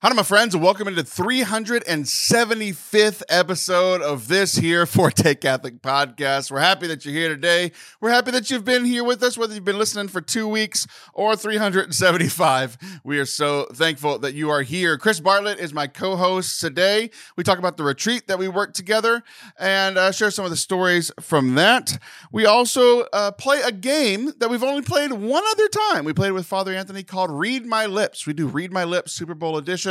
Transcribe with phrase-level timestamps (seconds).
[0.00, 6.52] Hi, my friends, and welcome into 375th episode of this here Forte Catholic podcast.
[6.52, 7.72] We're happy that you're here today.
[8.00, 10.86] We're happy that you've been here with us, whether you've been listening for two weeks
[11.14, 12.78] or 375.
[13.02, 14.98] We are so thankful that you are here.
[14.98, 17.10] Chris Bartlett is my co-host today.
[17.36, 19.24] We talk about the retreat that we worked together
[19.58, 21.98] and uh, share some of the stories from that.
[22.30, 26.04] We also uh, play a game that we've only played one other time.
[26.04, 28.28] We played with Father Anthony called Read My Lips.
[28.28, 29.87] We do Read My Lips Super Bowl edition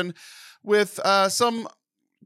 [0.64, 1.68] with uh, some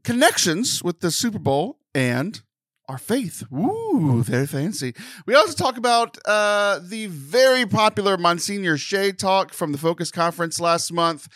[0.04, 2.42] connections with the Super Bowl and
[2.88, 3.44] our faith.
[3.52, 4.94] Ooh, very fancy.
[5.26, 10.60] We also talk about uh, the very popular Monsignor Shea talk from the Focus Conference
[10.60, 11.28] last month.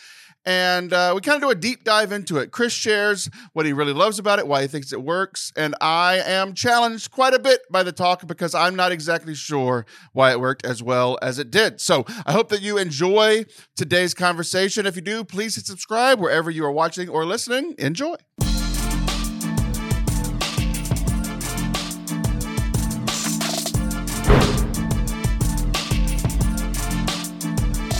[0.47, 2.51] And uh, we kind of do a deep dive into it.
[2.51, 5.51] Chris shares what he really loves about it, why he thinks it works.
[5.57, 9.85] And I am challenged quite a bit by the talk because I'm not exactly sure
[10.13, 11.81] why it worked as well as it did.
[11.81, 13.43] So I hope that you enjoy
[13.75, 14.85] today's conversation.
[14.85, 17.75] If you do, please hit subscribe wherever you are watching or listening.
[17.77, 18.15] Enjoy.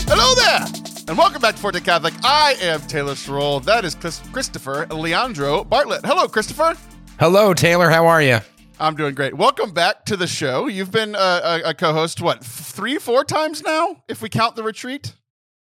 [0.10, 0.66] Hello there,
[1.08, 2.14] and welcome back to Forte Catholic.
[2.24, 3.64] I am Taylor Schroll.
[3.64, 6.06] That is Chris- Christopher Leandro Bartlett.
[6.06, 6.76] Hello, Christopher.
[7.20, 7.90] Hello, Taylor.
[7.90, 8.40] How are you?
[8.80, 9.34] I'm doing great.
[9.36, 10.68] Welcome back to the show.
[10.68, 14.64] You've been uh, a, a co-host what three, four times now, if we count the
[14.64, 15.14] retreat.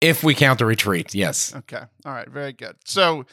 [0.01, 1.55] If we count the retreat, yes.
[1.55, 1.83] Okay.
[2.05, 2.29] All right.
[2.29, 2.77] Very good.
[2.85, 3.25] So,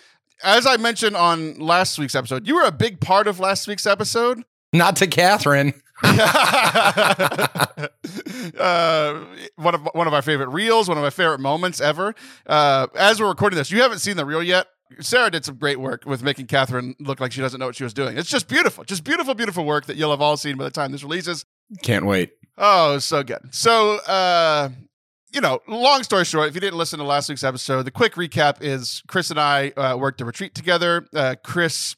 [0.43, 3.85] as I mentioned on last week's episode, you were a big part of last week's
[3.85, 4.43] episode.
[4.77, 5.73] Not to Catherine.
[6.03, 7.67] uh,
[9.55, 12.13] one of one of my favorite reels, one of my favorite moments ever.
[12.45, 14.67] Uh, as we're recording this, you haven't seen the reel yet.
[14.99, 17.83] Sarah did some great work with making Catherine look like she doesn't know what she
[17.83, 18.17] was doing.
[18.17, 20.91] It's just beautiful, just beautiful, beautiful work that you'll have all seen by the time
[20.91, 21.45] this releases.
[21.83, 22.31] Can't wait.
[22.57, 23.39] Oh, so good.
[23.51, 24.69] So, uh,
[25.33, 28.13] you know, long story short, if you didn't listen to last week's episode, the quick
[28.13, 31.05] recap is Chris and I uh, worked a retreat together.
[31.13, 31.95] Uh, Chris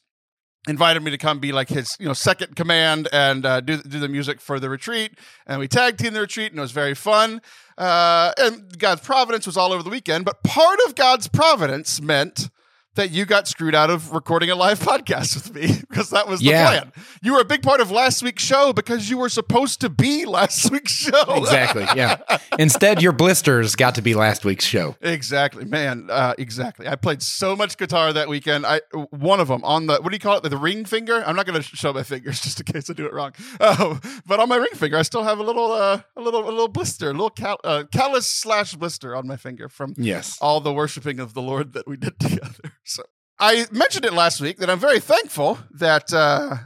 [0.68, 3.98] invited me to come be like his you know second command and uh, do do
[3.98, 5.18] the music for the retreat.
[5.46, 7.40] And we tag team the retreat and it was very fun.
[7.78, 12.50] Uh, and god's providence was all over the weekend but part of god's providence meant
[12.96, 16.40] that you got screwed out of recording a live podcast with me because that was
[16.40, 16.66] the Yeah.
[16.68, 16.92] plan
[17.22, 20.24] you were a big part of last week's show because you were supposed to be
[20.26, 21.86] last week's show Exactly.
[21.94, 22.16] Yeah.
[22.58, 24.96] Instead, your blisters got to be last week's show.
[25.00, 26.08] Exactly, man.
[26.10, 26.86] Uh, exactly.
[26.88, 28.66] I played so much guitar that weekend.
[28.66, 28.80] I
[29.10, 30.42] one of them on the what do you call it?
[30.48, 31.22] The, ring finger.
[31.26, 33.32] I'm not going to show my fingers just in case I do it wrong.
[33.58, 36.50] Uh, but on my ring finger, I still have a little, uh, a little, a
[36.50, 40.36] little blister, a little cal- uh, callus slash blister on my finger from Yes.
[40.40, 42.72] all the worshiping of the Lord that we did together.
[42.90, 43.04] So
[43.38, 46.56] I mentioned it last week that I'm very thankful that uh,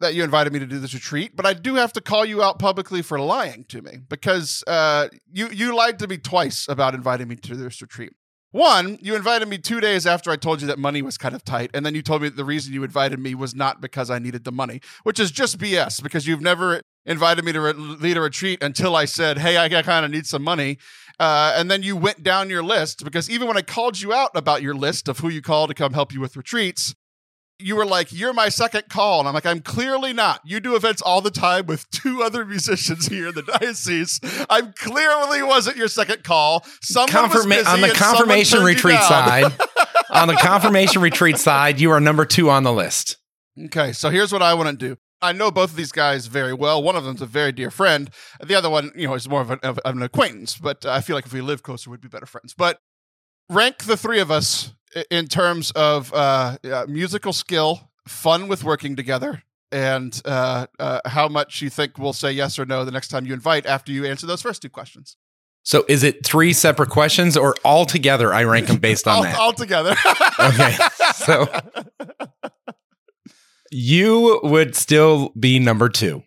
[0.00, 2.42] that you invited me to do this retreat, but I do have to call you
[2.42, 6.94] out publicly for lying to me because uh, you you lied to me twice about
[6.94, 8.12] inviting me to this retreat.
[8.50, 11.44] One, you invited me two days after I told you that money was kind of
[11.44, 14.08] tight, and then you told me that the reason you invited me was not because
[14.08, 17.72] I needed the money, which is just BS because you've never invited me to re-
[17.74, 20.78] lead a retreat until I said, "Hey, I kind of need some money,"
[21.20, 24.30] uh, and then you went down your list because even when I called you out
[24.34, 26.94] about your list of who you call to come help you with retreats,
[27.58, 30.40] you were like, "You're my second call," and I'm like, "I'm clearly not.
[30.44, 34.20] You do events all the time with two other musicians here in the diocese.
[34.48, 36.64] I clearly wasn't your second call.
[36.82, 39.52] Someone Confirma- on the confirmation retreat side,
[40.10, 43.16] on the confirmation retreat side, you are number two on the list.
[43.66, 44.96] Okay, so here's what I want to do.
[45.20, 46.80] I know both of these guys very well.
[46.80, 48.08] One of them's a very dear friend.
[48.40, 50.56] The other one, you know, is more of an, of an acquaintance.
[50.56, 52.54] But I feel like if we live closer, we'd be better friends.
[52.56, 52.78] But
[53.50, 54.74] rank the three of us
[55.10, 61.28] in terms of uh, uh, musical skill, fun with working together, and uh, uh, how
[61.28, 64.04] much you think we'll say yes or no the next time you invite after you
[64.04, 65.16] answer those first two questions.
[65.62, 68.32] So is it three separate questions or all together?
[68.32, 69.38] I rank them based on all, that.
[69.38, 69.94] all together.
[70.40, 70.76] Okay,
[71.14, 71.46] so-
[73.70, 76.22] you would still be number two.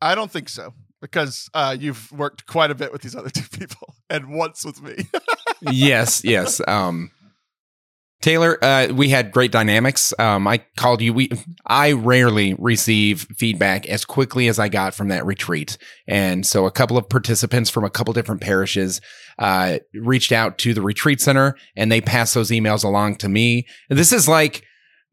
[0.00, 3.48] I don't think so because uh, you've worked quite a bit with these other two
[3.58, 4.96] people and once with me.
[5.60, 6.60] yes, yes.
[6.66, 7.10] Um,
[8.20, 10.12] Taylor, uh, we had great dynamics.
[10.18, 11.14] Um, I called you.
[11.14, 11.30] We,
[11.66, 16.70] I rarely receive feedback as quickly as I got from that retreat, and so a
[16.70, 19.00] couple of participants from a couple different parishes
[19.38, 23.66] uh, reached out to the retreat center, and they passed those emails along to me.
[23.88, 24.64] This is like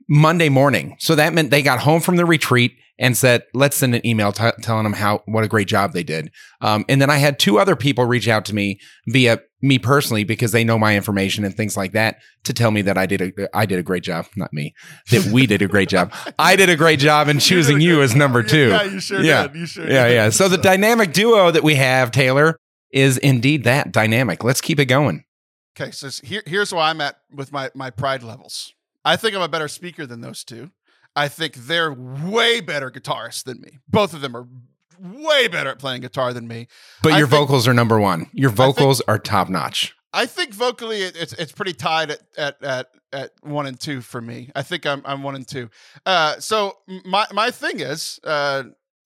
[0.09, 3.95] Monday morning, so that meant they got home from the retreat and said, "Let's send
[3.95, 7.09] an email t- telling them how what a great job they did." Um, and then
[7.09, 10.77] I had two other people reach out to me via me personally because they know
[10.77, 13.79] my information and things like that to tell me that I did a I did
[13.79, 14.73] a great job, not me,
[15.11, 16.13] that we did a great job.
[16.39, 18.69] I did a great job in choosing you as number two.
[18.69, 19.47] Yeah, you sure Yeah.
[19.47, 19.55] did.
[19.55, 20.13] You sure Yeah, did.
[20.13, 20.29] yeah.
[20.29, 22.59] So the dynamic duo that we have, Taylor,
[22.91, 24.43] is indeed that dynamic.
[24.43, 25.23] Let's keep it going.
[25.79, 28.73] Okay, so here, here's where I'm at with my my pride levels.
[29.03, 30.71] I think I'm a better speaker than those two.
[31.15, 33.79] I think they're way better guitarists than me.
[33.87, 34.47] Both of them are
[34.99, 36.67] way better at playing guitar than me.
[37.03, 38.29] But I your think- vocals are number one.
[38.33, 39.93] Your vocals are top notch.
[40.13, 44.01] I think vocally it, it's it's pretty tied at, at at at one and two
[44.01, 44.51] for me.
[44.55, 45.69] I think I'm I'm one and two.
[46.05, 48.63] Uh, so my my thing is, uh,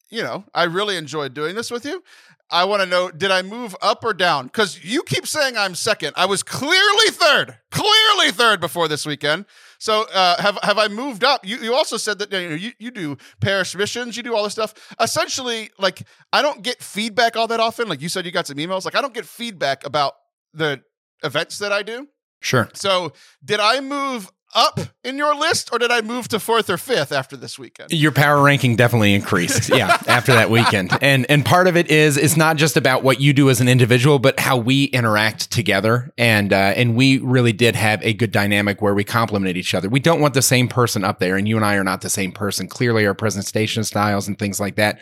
[0.10, 2.04] you know, I really enjoyed doing this with you.
[2.52, 4.48] I want to know, did I move up or down?
[4.48, 6.14] Because you keep saying I'm second.
[6.18, 9.46] I was clearly third, clearly third before this weekend.
[9.80, 11.46] So uh, have have I moved up?
[11.48, 14.44] You you also said that you know you, you do parish missions, you do all
[14.44, 14.74] this stuff.
[15.00, 17.88] Essentially, like I don't get feedback all that often.
[17.88, 18.86] Like you said, you got some emails.
[18.86, 20.14] Like I don't get feedback about
[20.54, 20.82] the
[21.24, 22.08] events that I do.
[22.42, 22.70] Sure.
[22.74, 23.14] So
[23.44, 27.12] did I move up in your list, or did I move to fourth or fifth
[27.12, 27.92] after this weekend?
[27.92, 29.70] Your power ranking definitely increased.
[29.70, 30.92] Yeah, after that weekend.
[31.02, 33.68] And and part of it is it's not just about what you do as an
[33.68, 36.12] individual, but how we interact together.
[36.18, 39.90] And uh, and we really did have a good dynamic where we complemented each other.
[39.90, 42.10] We don't want the same person up there, and you and I are not the
[42.10, 42.68] same person.
[42.68, 45.00] Clearly, our presentation styles and things like that.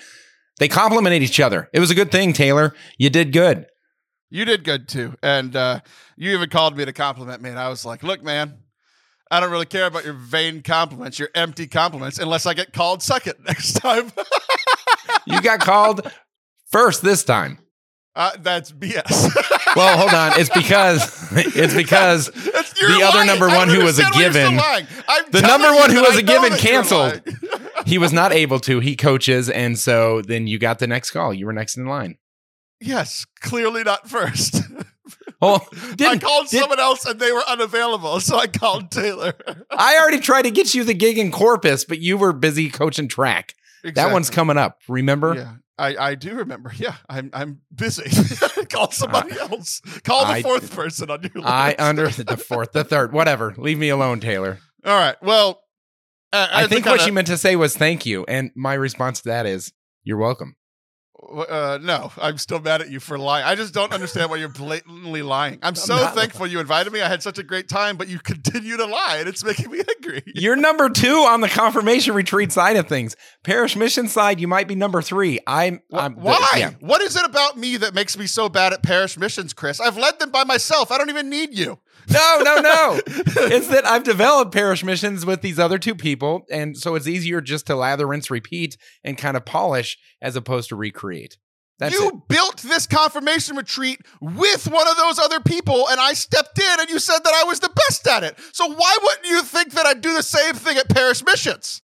[0.59, 1.69] They complemented each other.
[1.73, 2.73] It was a good thing, Taylor.
[2.97, 3.65] You did good.
[4.29, 5.79] You did good too, and uh,
[6.15, 8.57] you even called me to compliment me, and I was like, "Look, man."
[9.31, 13.03] I don't really care about your vain compliments, your empty compliments, unless I get called
[13.03, 14.11] second next time.
[15.25, 16.11] You got called
[16.71, 17.59] first this time.
[18.15, 19.29] uh, that's BS.
[19.75, 20.31] Well, hold on.
[20.39, 23.27] It's because it's because the other lying.
[23.27, 26.15] number one who was a understand why you're still given- the number one who was
[26.15, 27.21] I a given canceled.
[27.85, 28.79] he was not able to.
[28.79, 31.35] He coaches, and so then you got the next call.
[31.35, 32.17] You were next in line.
[32.81, 34.63] yes, clearly not first.
[35.41, 35.65] Oh,
[36.01, 39.33] I called did- someone else and they were unavailable, so I called Taylor.
[39.71, 43.07] I already tried to get you the gig in Corpus, but you were busy coaching
[43.07, 43.55] track.
[43.83, 44.79] That one's coming up.
[44.89, 45.35] Remember?
[45.35, 46.73] Yeah, I, I do remember.
[46.75, 48.03] Yeah, I'm I'm busy.
[48.69, 49.79] Call somebody else.
[50.03, 51.47] Call the I- fourth person on your list.
[51.47, 53.53] I under the fourth, the third, whatever.
[53.57, 54.59] Leave me alone, Taylor.
[54.83, 55.15] All right.
[55.21, 55.61] Well,
[56.33, 59.21] uh, I think what kinda- she meant to say was thank you, and my response
[59.21, 59.71] to that is
[60.03, 60.57] you're welcome.
[61.31, 63.45] Uh, no, I'm still mad at you for lying.
[63.45, 65.59] I just don't understand why you're blatantly lying.
[65.61, 67.01] I'm so not thankful you invited me.
[67.01, 69.81] I had such a great time, but you continue to lie, and it's making me
[69.97, 70.23] angry.
[70.25, 73.15] You're number two on the confirmation retreat side of things.
[73.43, 75.39] Parish mission side, you might be number three.
[75.45, 76.49] I'm, I'm the- Why?
[76.57, 76.71] yeah.
[76.79, 79.79] What is it about me that makes me so bad at parish missions, Chris?
[79.79, 80.91] I've led them by myself.
[80.91, 81.79] I don't even need you.
[82.09, 82.99] No, no, no.
[83.07, 87.41] it's that I've developed parish missions with these other two people, and so it's easier
[87.41, 91.37] just to lather, rinse, repeat, and kind of polish as opposed to recreate.
[91.79, 92.27] That's you it.
[92.27, 96.89] built this confirmation retreat with one of those other people, and I stepped in and
[96.89, 98.37] you said that I was the best at it.
[98.51, 101.81] So why wouldn't you think that I'd do the same thing at parish missions?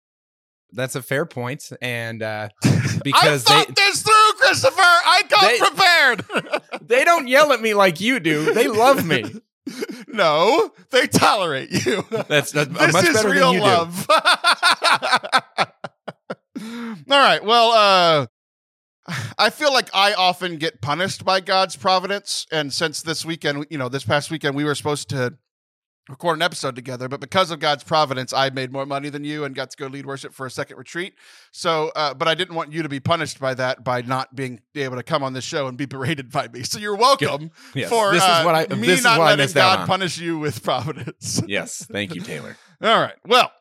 [0.73, 4.81] That's a fair point, and uh, I because they thought this through, Christopher.
[4.81, 6.81] I got They- prepared.
[6.89, 8.55] they don't yell at me like you do.
[8.55, 9.25] They love me.
[10.09, 12.05] no, they tolerate you.
[12.29, 14.07] That's uh, this much is better real than you love.
[17.11, 17.45] All right.
[17.45, 18.27] Well, uh,
[19.39, 23.79] I feel like I often get punished by God's providence, and since this weekend, you
[23.79, 25.35] know, this past weekend, we were supposed to
[26.11, 29.45] record an episode together, but because of God's providence, I made more money than you
[29.45, 31.15] and got to go lead worship for a second retreat.
[31.53, 34.61] So, uh, but I didn't want you to be punished by that by not being
[34.75, 36.63] able to come on this show and be berated by me.
[36.63, 37.51] So you're welcome.
[37.75, 41.43] Yes, for this uh, is what I me not letting God punish you with providence.
[41.47, 42.57] Yes, thank you, Taylor.
[42.83, 43.17] All right.
[43.27, 43.53] Well,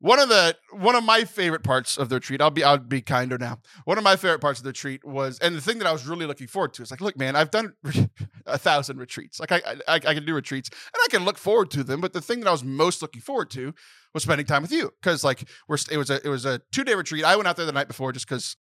[0.00, 3.00] one of the one of my favorite parts of the retreat, I'll be I'll be
[3.00, 3.58] kinder now.
[3.84, 6.06] One of my favorite parts of the retreat was, and the thing that I was
[6.06, 7.74] really looking forward to is like, look, man, I've done
[8.46, 9.40] a thousand retreats.
[9.40, 12.00] Like I, I I can do retreats and I can look forward to them.
[12.00, 13.74] But the thing that I was most looking forward to
[14.14, 16.84] was spending time with you because like we're it was a it was a two
[16.84, 17.24] day retreat.
[17.24, 18.56] I went out there the night before just because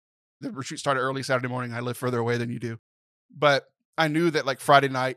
[0.41, 1.73] the retreat started early Saturday morning.
[1.73, 2.79] I live further away than you do,
[3.35, 3.65] but
[3.97, 5.17] I knew that like Friday night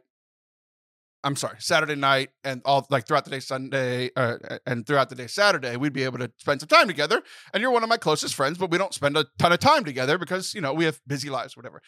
[1.26, 5.16] I'm sorry, Saturday night and all like throughout the day Sunday uh, and throughout the
[5.16, 7.22] day Saturday, we'd be able to spend some time together.
[7.54, 9.84] And you're one of my closest friends, but we don't spend a ton of time
[9.84, 11.82] together because you know we have busy lives, whatever.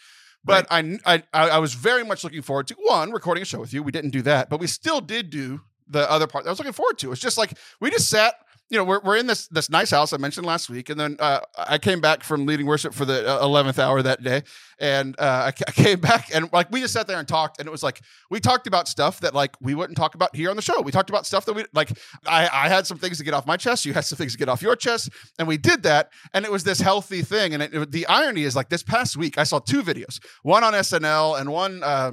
[0.44, 3.74] But I, I I was very much looking forward to one recording a show with
[3.74, 3.84] you.
[3.84, 6.44] We didn't do that, but we still did do the other part.
[6.44, 7.12] that I was looking forward to.
[7.12, 8.36] It's just like we just sat.
[8.70, 11.16] You know, we're, we're in this this nice house I mentioned last week, and then
[11.20, 14.42] uh, I came back from leading worship for the uh, eleventh hour that day,
[14.78, 17.68] and uh, I, I came back and like we just sat there and talked, and
[17.68, 20.58] it was like we talked about stuff that like we wouldn't talk about here on
[20.58, 20.82] the show.
[20.82, 21.98] We talked about stuff that we like.
[22.26, 23.86] I, I had some things to get off my chest.
[23.86, 26.10] You had some things to get off your chest, and we did that.
[26.34, 27.54] And it was this healthy thing.
[27.54, 30.66] And it, it- the irony is like this past week, I saw two videos, one
[30.66, 32.12] on SNL and one uh,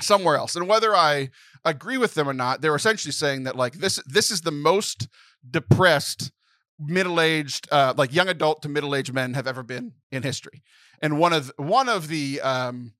[0.00, 0.54] somewhere else.
[0.56, 1.30] And whether I
[1.64, 5.08] agree with them or not, they're essentially saying that like this this is the most
[5.48, 6.32] depressed
[6.78, 10.62] middle-aged uh, like young adult to middle-aged men have ever been in history
[11.02, 12.92] and one of one of the um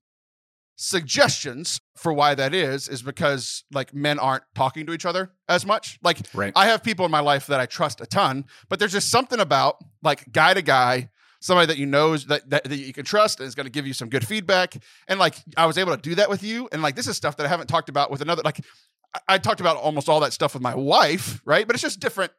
[0.81, 5.65] suggestions for why that is is because like men aren't talking to each other as
[5.65, 5.99] much.
[6.01, 6.53] Like Right.
[6.55, 9.41] I have people in my life that I trust a ton, but there's just something
[9.41, 11.09] about like guy to guy,
[11.41, 13.85] somebody that you know that, that, that you can trust and is going to give
[13.85, 14.81] you some good feedback.
[15.09, 16.69] And like I was able to do that with you.
[16.71, 18.41] And like this is stuff that I haven't talked about with another.
[18.45, 18.63] Like
[19.13, 21.65] I, I talked about almost all that stuff with my wife, right?
[21.65, 22.31] But it's just different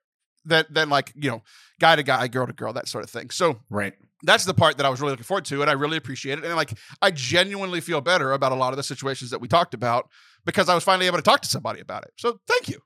[0.44, 1.42] than than like you know
[1.80, 3.30] guy to guy, girl to girl, that sort of thing.
[3.30, 3.94] So right.
[4.22, 6.44] that's the part that I was really looking forward to, and I really appreciate it.
[6.44, 9.74] And like, I genuinely feel better about a lot of the situations that we talked
[9.74, 10.08] about
[10.44, 12.12] because I was finally able to talk to somebody about it.
[12.16, 12.80] So thank you.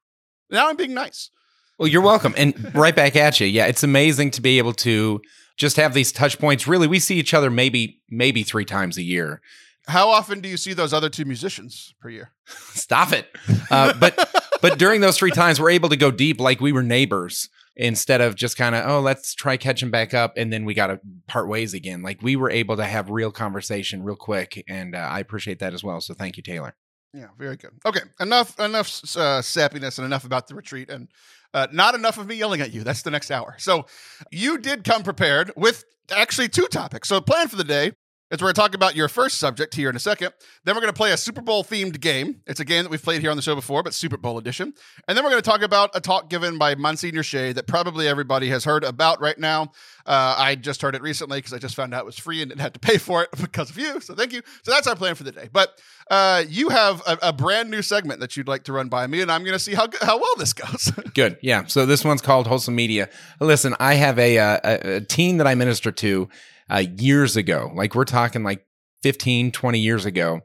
[0.51, 1.31] Now I'm being nice.
[1.79, 2.35] Well, you're welcome.
[2.37, 3.47] And right back at you.
[3.47, 5.21] Yeah, it's amazing to be able to
[5.57, 6.69] just have these touch points.
[6.69, 9.41] Really, we see each other maybe maybe three times a year.
[9.87, 12.33] How often do you see those other two musicians per year?
[12.47, 13.29] Stop it.
[13.71, 14.29] Uh, but
[14.63, 18.21] but during those three times, we're able to go deep like we were neighbors instead
[18.21, 21.01] of just kind of oh let's try catching back up and then we got to
[21.27, 22.03] part ways again.
[22.03, 25.75] Like we were able to have real conversation real quick, and uh, I appreciate that
[25.75, 26.01] as well.
[26.01, 26.75] So thank you, Taylor.
[27.13, 27.71] Yeah, very good.
[27.87, 31.09] Okay, enough enough uh, sappiness and enough about the retreat, and
[31.53, 32.83] uh, not enough of me yelling at you.
[32.83, 33.55] That's the next hour.
[33.59, 33.87] So
[34.33, 37.09] you did come prepared with actually two topics.
[37.09, 37.93] So plan for the day
[38.35, 40.33] is we're going to talk about your first subject here in a second.
[40.65, 42.41] Then we're going to play a Super Bowl themed game.
[42.47, 44.75] It's a game that we've played here on the show before, but Super Bowl edition.
[45.09, 48.09] And then we're going to talk about a talk given by Monsignor Shea that probably
[48.09, 49.73] everybody has heard about right now.
[50.07, 52.51] Uh, I just heard it recently because I just found out it was free and
[52.51, 54.01] didn't have to pay for it because of you.
[54.01, 54.43] So thank you.
[54.63, 55.49] So that's our plan for the day.
[55.53, 59.07] But uh, you have a, a brand new segment that you'd like to run by
[59.07, 60.93] me, and I'm going to see how how well this goes.
[61.15, 61.39] Good.
[61.41, 61.65] Yeah.
[61.67, 63.09] So this one's called Wholesome Media.
[63.41, 66.29] Listen, I have a, uh, a, a teen that I minister to
[66.71, 67.73] uh, years ago.
[67.75, 68.67] Like we're talking like
[69.03, 70.41] 15, 20 years ago,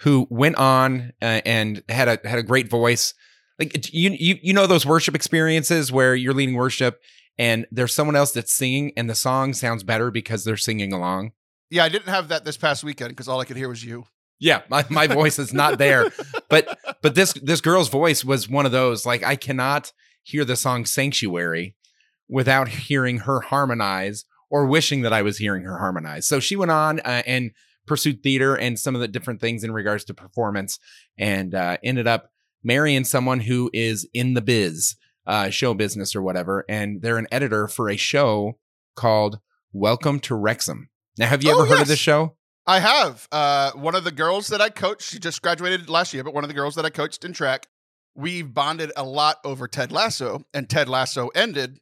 [0.00, 3.14] who went on uh, and had a had a great voice.
[3.58, 7.00] Like you, you you know those worship experiences where you're leading worship
[7.38, 11.32] and there's someone else that's singing and the song sounds better because they're singing along.
[11.70, 14.04] yeah, I didn't have that this past weekend because all I could hear was you.
[14.40, 16.10] Yeah, my, my voice is not there.
[16.48, 20.56] But but this this girl's voice was one of those like I cannot hear the
[20.56, 21.76] song Sanctuary
[22.28, 26.28] without hearing her harmonize or wishing that I was hearing her harmonize.
[26.28, 27.50] So she went on uh, and
[27.88, 30.78] pursued theater and some of the different things in regards to performance
[31.18, 32.30] and uh, ended up
[32.62, 34.94] marrying someone who is in the biz,
[35.26, 36.64] uh, show business or whatever.
[36.68, 38.58] And they're an editor for a show
[38.94, 39.40] called
[39.72, 40.88] Welcome to Wrexham.
[41.18, 41.82] Now, have you Oh, ever heard yes.
[41.82, 42.36] of this show?
[42.64, 43.26] I have.
[43.32, 46.44] Uh, one of the girls that I coached, she just graduated last year, but one
[46.44, 47.66] of the girls that I coached in track,
[48.14, 51.80] we bonded a lot over Ted Lasso, and Ted Lasso ended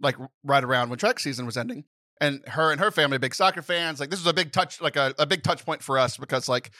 [0.00, 1.84] like right around when track season was ending.
[2.20, 4.00] And her and her family are big soccer fans.
[4.00, 6.48] Like this was a big touch, like a, a big touch point for us because
[6.48, 6.70] like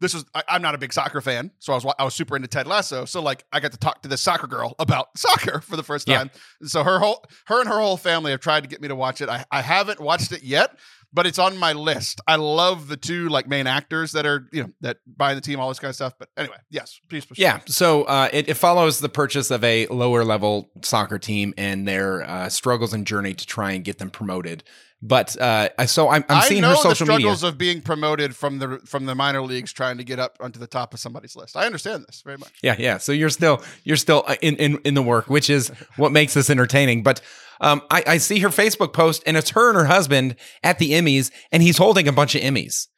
[0.00, 2.36] this was I, I'm not a big soccer fan, so I was I was super
[2.36, 3.04] into Ted Lasso.
[3.06, 6.06] So like I got to talk to this soccer girl about soccer for the first
[6.08, 6.18] Yeah.
[6.18, 6.30] time.
[6.60, 8.94] And so her whole her and her whole family have tried to get me to
[8.94, 9.28] watch it.
[9.28, 10.76] I, I haven't watched it yet,
[11.14, 12.20] but it's on my list.
[12.26, 15.60] I love the two like main actors that are you know that buying the team,
[15.60, 16.14] all this kind of stuff.
[16.18, 17.42] But anyway, yes, please proceed.
[17.42, 17.60] Yeah.
[17.66, 22.22] So uh, it, it follows the purchase of a lower level soccer team and their
[22.24, 24.64] uh, struggles and journey to try and get them promoted.
[25.00, 27.20] But uh, I- so I'm, I'm seeing her the social media.
[27.20, 30.58] struggles of being promoted from the from the minor leagues, trying to get up onto
[30.58, 31.56] the top of somebody's list.
[31.56, 32.52] I understand this very much.
[32.62, 32.96] Yeah, yeah.
[32.98, 36.32] So you're still you're still uh, in in, in the work, which is what makes
[36.34, 37.02] this entertaining.
[37.02, 37.20] But
[37.64, 40.92] um, I, I see her Facebook post, and it's her and her husband at the
[40.92, 42.88] Emmys, and he's holding a bunch of Emmys.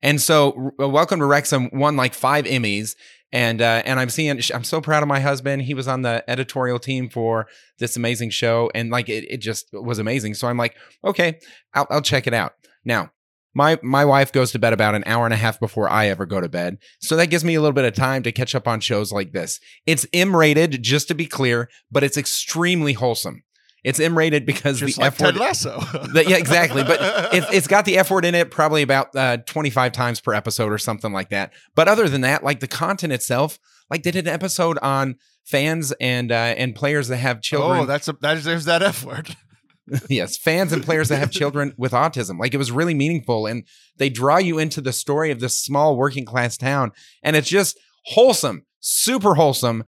[0.00, 2.96] And so, Welcome to Wrexham won like five Emmys,
[3.32, 4.40] and uh, and I'm seeing.
[4.54, 5.62] I'm so proud of my husband.
[5.62, 9.66] He was on the editorial team for this amazing show, and like it, it just
[9.72, 10.34] was amazing.
[10.34, 11.38] So I'm like, okay,
[11.74, 13.10] I'll, I'll check it out now.
[13.54, 16.24] My my wife goes to bed about an hour and a half before I ever
[16.24, 16.78] go to bed.
[17.00, 19.32] So that gives me a little bit of time to catch up on shows like
[19.32, 19.60] this.
[19.84, 23.42] It's M rated, just to be clear, but it's extremely wholesome.
[23.84, 25.32] It's M rated because Just the like F word.
[25.32, 25.78] Ted Lasso.
[26.12, 26.82] the- yeah, exactly.
[26.82, 30.32] But it, it's got the F word in it probably about uh, 25 times per
[30.32, 31.52] episode or something like that.
[31.74, 33.58] But other than that, like the content itself,
[33.90, 37.80] like they did an episode on fans and uh, and players that have children.
[37.80, 39.36] oh, that's a that is, there's that F word.
[40.08, 42.38] yes, fans and players that have children with autism.
[42.38, 43.64] Like it was really meaningful, and
[43.98, 47.78] they draw you into the story of this small working class town, and it's just
[48.06, 49.84] wholesome, super wholesome.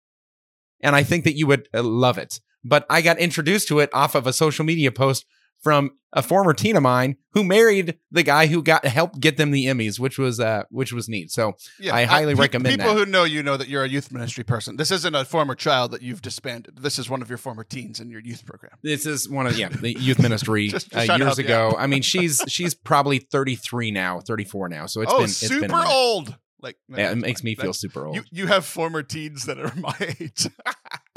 [0.81, 2.41] And I think that you would uh, love it.
[2.65, 5.27] But I got introduced to it off of a social media post
[5.63, 9.51] from a former teen of mine who married the guy who got helped get them
[9.51, 11.31] the Emmys, which was uh, which was neat.
[11.31, 13.07] So Yeah, I highly pe- recommend People that.
[13.07, 14.77] who know you know that you're a youth ministry person.
[14.77, 16.77] This isn't a former child that you've disbanded.
[16.79, 18.73] This is one of your former teens in your youth program.
[18.83, 21.75] This is one of yeah the youth ministry Just- just uh, years ago.
[21.77, 24.87] I mean, she's she's probably 33 now, 34 now.
[24.87, 26.37] So it's oh, been it's been super old.
[26.61, 28.17] Like Yeah, it makes me feel super old.
[28.17, 30.47] You you have former teens that are my age.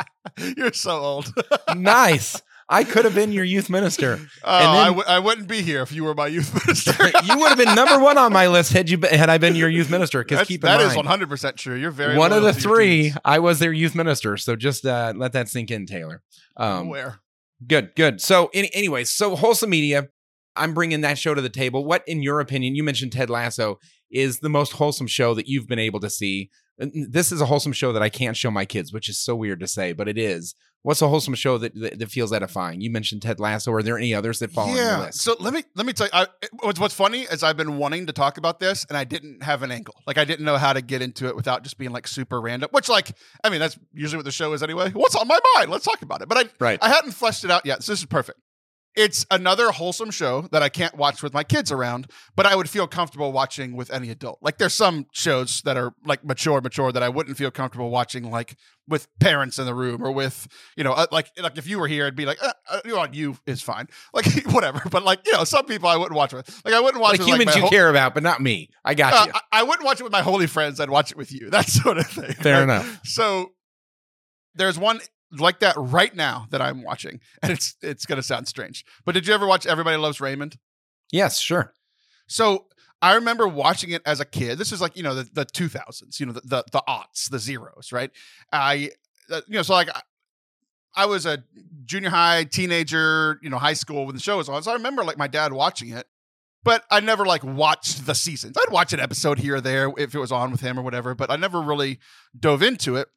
[0.58, 1.34] You're so old.
[1.75, 2.42] nice.
[2.70, 4.20] I could have been your youth minister.
[4.44, 6.92] Oh, And then- I, w- I wouldn't be here if you were my youth minister.
[7.24, 9.56] you would have been number one on my list had you been, had I been
[9.56, 10.22] your youth minister.
[10.22, 11.75] Because keep in that is mind, 100% true.
[11.75, 13.13] You're very one of the three.
[13.24, 14.36] I was their youth minister.
[14.36, 16.22] So just uh, let that sink in, Taylor.
[16.58, 17.20] Um, Aware.
[17.66, 18.20] Good, good.
[18.22, 20.10] So, any, anyways, so wholesome media.
[20.58, 21.86] I'm bringing that show to the table.
[21.86, 23.77] What, in your opinion, you mentioned Ted Lasso
[24.12, 26.50] is the most wholesome show that you've been able to see.
[26.77, 29.60] This is a wholesome show that I can't show my kids, which is so weird
[29.62, 30.53] to say, but it is.
[30.84, 32.81] What's a wholesome show that that, that feels edifying?
[32.81, 33.74] You mentioned Ted Lasso.
[33.74, 35.22] Are there any others that fall list?
[35.22, 36.12] So let me let me tell you.
[36.13, 36.27] I,
[36.62, 39.63] what's what's funny is I've been wanting to talk about this, and I didn't have
[39.63, 39.96] an angle.
[40.05, 42.69] Like I didn't know how to get into it without just being like super random.
[42.72, 43.12] Which, like,
[43.43, 44.91] I mean, that's usually what the show is anyway.
[44.91, 45.72] What's on my mind?
[45.72, 46.29] Let's talk about it.
[46.29, 46.79] But I right.
[46.81, 47.84] I hadn't fleshed it out yet.
[47.84, 48.39] So this is perfect.
[48.98, 52.68] It's another wholesome show that I can't watch with my kids around, but I would
[52.68, 54.39] feel comfortable watching with any adult.
[54.42, 58.32] Like there's some shows that are like mature, mature that I wouldn't feel comfortable watching
[58.32, 61.77] like with parents in the room or with you know uh, like like if you
[61.77, 64.82] were here, I'd be like, uh, uh, you know, you is fine, like whatever.
[64.89, 66.50] But like you know, some people I wouldn't watch with.
[66.66, 68.72] Like I wouldn't watch like with, humans like, you ho- care about, but not me.
[68.84, 69.34] I got uh, you.
[69.36, 70.80] I, I wouldn't watch it with my holy friends.
[70.80, 71.51] I'd watch it with you.
[71.58, 72.34] That sort of thing.
[72.34, 72.63] Fair right?
[72.63, 73.01] enough.
[73.04, 73.51] So
[74.56, 75.00] there's one
[75.31, 78.86] like that right now that I'm watching, and it's it's gonna sound strange.
[79.05, 80.57] But did you ever watch Everybody Loves Raymond?
[81.12, 81.74] Yes, sure.
[82.27, 82.65] So
[83.01, 84.57] I remember watching it as a kid.
[84.57, 87.39] This is like you know the, the 2000s, you know the, the the aughts, the
[87.39, 88.12] zeros, right?
[88.51, 88.91] I
[89.31, 90.01] uh, you know so like I,
[90.96, 91.43] I was a
[91.86, 94.63] junior high teenager, you know, high school when the show was on.
[94.63, 96.07] So I remember like my dad watching it,
[96.63, 98.57] but I never like watched the seasons.
[98.57, 101.13] I'd watch an episode here or there if it was on with him or whatever,
[101.13, 102.00] but I never really
[102.38, 103.10] dove into it.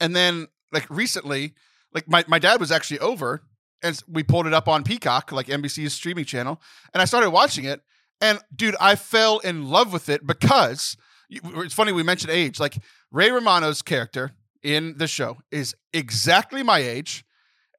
[0.00, 1.54] And then like recently,
[1.92, 3.42] like my, my dad was actually over
[3.82, 6.60] and we pulled it up on Peacock, like NBC's streaming channel,
[6.92, 7.82] and I started watching it.
[8.20, 10.96] And dude, I fell in love with it because
[11.30, 12.58] it's funny we mentioned age.
[12.58, 12.78] Like
[13.10, 17.24] Ray Romano's character in the show is exactly my age,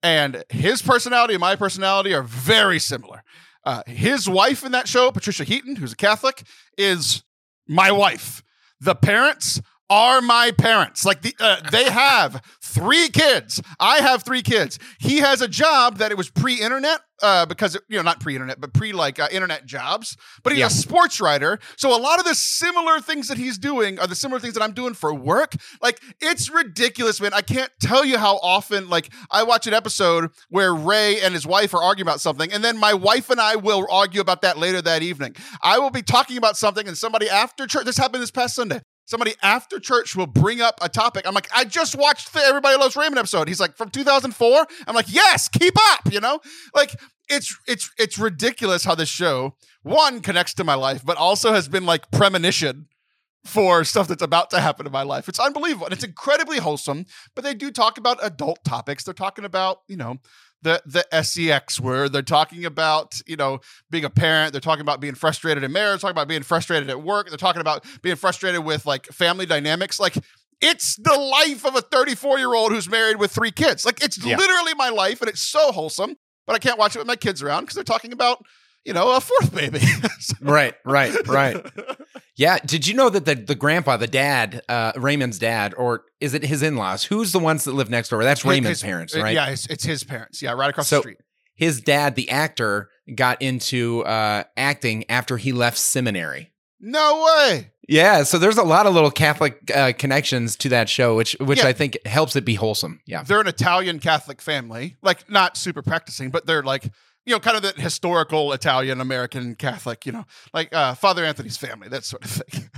[0.04, 3.24] and his personality and my personality are very similar.
[3.64, 6.44] Uh, his wife in that show, Patricia Heaton, who's a Catholic,
[6.78, 7.24] is
[7.68, 8.44] my wife.
[8.80, 11.06] The parents are my parents.
[11.06, 13.62] Like the uh, they have three kids.
[13.80, 14.80] I have three kids.
[15.00, 18.74] He has a job that it was pre-internet uh, because you know not pre-internet but
[18.74, 20.18] pre like uh, internet jobs.
[20.44, 20.68] But he's Yeah.
[20.68, 24.16] a sports writer, so a lot of the similar things that he's doing are the
[24.16, 25.54] similar things that I'm doing for work.
[25.82, 27.34] Like it's ridiculous, man.
[27.34, 31.46] I can't tell you how often like I watch an episode where Ray and his
[31.46, 34.58] wife are arguing about something, and then my wife and I will argue about that
[34.58, 35.36] later that evening.
[35.62, 37.86] I will be talking about something, and somebody after church.
[37.86, 38.82] This happened this past Sunday.
[39.06, 41.28] Somebody after church will bring up a topic.
[41.28, 43.48] I'm like, I just watched the Everybody Loves Raymond episode.
[43.48, 44.68] He's like, from 2004.
[44.88, 46.12] I'm like, yes, keep up.
[46.12, 46.40] You know,
[46.74, 46.96] like
[47.30, 51.68] it's it's it's ridiculous how this show one connects to my life, but also has
[51.68, 52.88] been like premonition
[53.46, 55.30] for stuff that's about to happen in my life.
[55.30, 55.86] It's unbelievable.
[55.86, 59.04] And it's incredibly wholesome, but they do talk about adult topics.
[59.04, 60.18] They're talking about, you know,
[60.66, 62.12] the the sex word.
[62.12, 63.60] They're talking about, you know,
[63.92, 64.52] being a parent.
[64.52, 67.30] They're talking about being frustrated in marriage, talking about being frustrated at work.
[67.30, 70.00] They're talking about being frustrated with like family dynamics.
[70.00, 70.18] Like
[70.62, 73.86] it's the life of a 34 year old who's married with three kids.
[73.86, 74.38] Like it's Yeah.
[74.38, 76.16] literally my life, and it's so wholesome.
[76.48, 78.44] But I can't watch it with my kids around because they're talking about,
[78.86, 79.80] you know, a fourth baby.
[80.20, 81.66] So- Right, right, right.
[82.38, 82.58] Yeah.
[82.60, 86.44] Did you know that the, the grandpa, the dad, uh, Raymond's dad, or is it
[86.44, 87.06] his in laws?
[87.06, 88.24] Who's the ones that live next door?
[88.24, 89.34] That's Raymond's His- parents, uh, right?
[89.34, 90.42] Yeah, it's, it's his parents.
[90.42, 91.18] Yeah, right across So- the street.
[91.58, 96.52] His dad, the actor, got into uh, acting after he left seminary.
[96.82, 97.72] No way.
[97.88, 101.60] Yeah, so there's a lot of little Catholic uh, connections to that show, which which
[101.60, 101.70] Yeah.
[101.70, 103.00] I think helps it be wholesome.
[103.08, 106.92] Yeah, They're an Italian Catholic family, like not super practicing, but they're like,
[107.26, 111.58] you know, kind of the historical Italian American Catholic, you know, like uh, Father Anthony's
[111.58, 112.70] family, that sort of thing.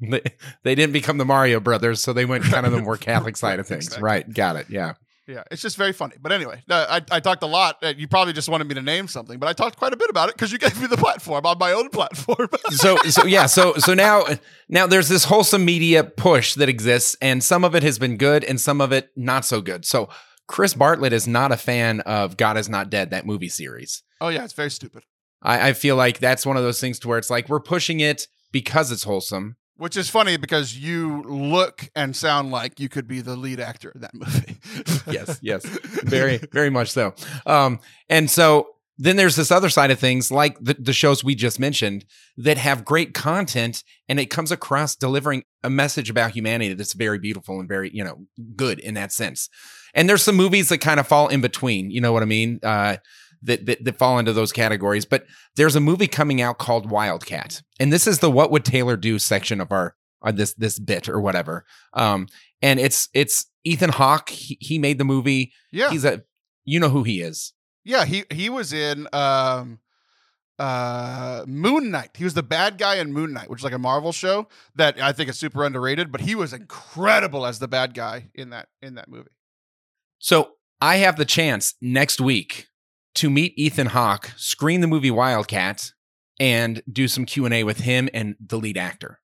[0.10, 0.22] they,
[0.62, 3.60] they didn't become the Mario brothers, so they went kind of the more Catholic side
[3.60, 3.86] of things.
[3.86, 4.04] Exactly.
[4.04, 4.66] Right, got it.
[4.70, 4.94] Yeah.
[5.26, 6.14] yeah, it's just very funny.
[6.20, 7.76] But anyway, uh, I, I talked a lot.
[7.82, 10.08] Uh, You probably just wanted me to name something, but I talked quite a bit
[10.08, 12.48] about it because you gave me the platform on my own platform.
[12.70, 14.24] so so yeah so so now
[14.70, 18.42] now there's this wholesome media push that exists and some of it has been good
[18.44, 20.08] and some of it not so good so
[20.50, 24.02] chris bartlett is not a fan of god is not dead that movie series.
[24.20, 25.04] Oh, yeah, it's very stupid.
[25.42, 28.00] i, I feel like that's one of those things to where it's like we're pushing
[28.00, 29.56] it because it's wholesome.
[29.76, 33.92] Which is funny because you look and sound like you could be the lead actor
[33.94, 34.58] in that movie.
[35.10, 35.64] yes yes.
[36.02, 37.14] Very very much so.
[37.46, 41.34] Um and so then there's this other side of things like the, the shows we
[41.34, 42.04] just mentioned
[42.36, 47.18] that have great content and it comes across delivering a message about humanity that's very
[47.18, 49.48] beautiful and very you know good in that sense
[49.94, 52.58] and there's some movies that kind of fall in between you know what i mean
[52.62, 52.96] uh
[53.42, 55.24] that, that that fall into those categories but
[55.56, 59.18] there's a movie coming out called wildcat and this is the what would taylor do
[59.18, 62.26] section of our uh, this this bit or whatever um
[62.60, 65.90] and it's it's ethan hawke he, he made the movie yeah.
[65.90, 66.22] he's a
[66.64, 67.52] You know who he is.
[67.84, 69.80] Yeah, he he was in um
[70.58, 72.10] uh Moon Knight.
[72.16, 75.00] He was the bad guy in Moon Knight, which is like a Marvel show that
[75.00, 78.68] I think is super underrated, but he was incredible as the bad guy in that
[78.82, 79.30] in that movie.
[80.20, 82.68] So I have the chance next week
[83.16, 85.92] to meet Ethan Hawke, screen the movie Wildcat,
[86.38, 89.18] and do some Q&A with him and the lead actor.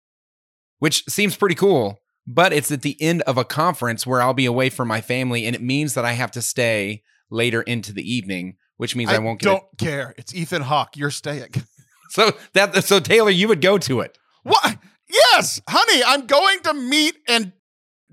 [0.77, 4.45] Which seems pretty cool, but it's at the end of a conference where I'll be
[4.45, 7.01] away from my family and it means that I have to stay
[7.31, 10.13] later into the evening, which means I, won't get don't care.
[10.17, 10.95] It's Ethan Hawke.
[10.95, 11.53] You're staying.
[12.09, 14.19] So that so Taylor, you would go to it.
[14.43, 14.77] What?
[15.09, 17.53] Yes, honey, I'm going to meet and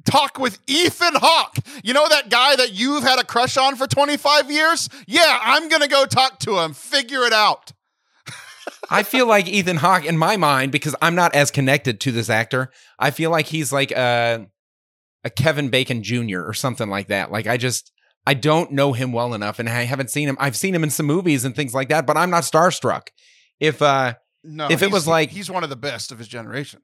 [0.05, 1.57] talk with Ethan Hawke.
[1.83, 4.89] You know that guy that you've had a crush on for 25 years?
[5.07, 7.73] Yeah, I'm going to go talk to him, figure it out.
[8.91, 12.29] I feel like Ethan Hawke in my mind because I'm not as connected to this
[12.31, 12.71] actor.
[12.99, 14.47] I feel like he's like a
[15.23, 16.41] a Kevin Bacon Jr.
[16.43, 17.31] or something like that.
[17.31, 17.93] Like I just
[18.27, 20.37] I don't know him well enough and I haven't seen him.
[20.41, 23.09] I've seen him in some movies and things like that, but I'm not starstruck.
[23.61, 26.81] If uh No, If it was like- he's one of the best of his generation.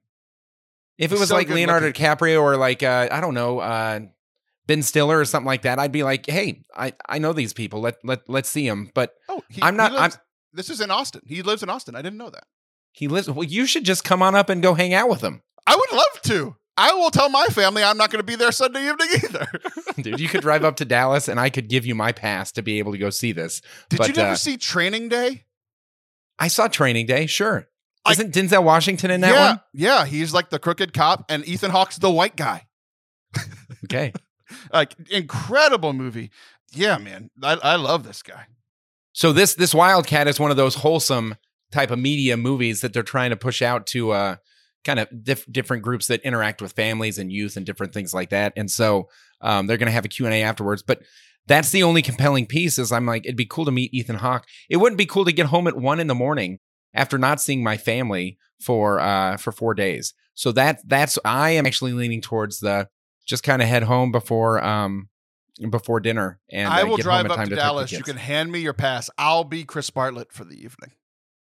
[0.99, 2.05] If it was so like Leonardo looking.
[2.05, 4.01] DiCaprio or like uh I don't know, uh
[4.67, 7.81] Ben Stiller or something like that, I'd be like, "Hey, I I know these people.
[7.81, 10.19] Let let let's see them." But Oh, he, I'm not- lives-
[10.53, 11.21] this is in Austin.
[11.27, 11.95] He lives in Austin.
[11.95, 12.45] I didn't know that.
[12.93, 15.43] he lives well, you should just come on up and go hang out with him.
[15.67, 16.57] I would love to.
[16.79, 19.47] I will tell my family I'm not going to be there Sunday evening either.
[20.03, 22.63] Dude, you could drive up to Dallas and I could give you my pass to
[22.63, 23.63] be able to go see this.
[23.89, 25.45] Did But, you never uh, see Training Day?
[26.39, 27.69] I saw Training Day, sure.
[28.11, 29.61] Isn't Denzel Washington in that yeah, one?
[29.73, 30.05] yeah.
[30.07, 32.67] He's like the crooked cop, and Ethan Hawke's the white guy.
[33.85, 34.13] Okay.
[34.73, 36.31] Like incredible movie.
[36.73, 37.31] Yeah, man.
[37.43, 38.47] I, I love this guy.
[39.13, 41.35] So this this Wildcat is one of those wholesome
[41.73, 44.37] type of media movies that they're trying to push out to uh
[44.85, 48.31] kind of diff- different groups that interact with families and youth and different things like
[48.31, 48.53] that.
[48.57, 49.09] And so
[49.41, 51.03] um, they're going to have a Q&A afterwards, but
[51.49, 54.47] that's the only compelling piece is I'm like it'd be cool to meet Ethan Hawke.
[54.71, 56.61] It wouldn't be cool to get home at 1 in the morning
[56.97, 60.15] after not seeing my family for uh for 4 days.
[60.35, 62.89] So that that's I am actually leaning towards the
[63.27, 65.09] just kind of head home before um
[65.71, 67.93] before dinner and I uh, will get drive up time to talk Dallas.
[67.93, 69.09] You can hand me your pass.
[69.17, 70.93] I'll be Chris Bartlett for the evening.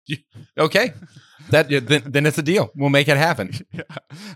[0.59, 0.93] Okay,
[1.51, 2.71] that yeah, then, then it's a deal.
[2.75, 3.53] We'll make it happen.
[3.73, 3.83] Yeah.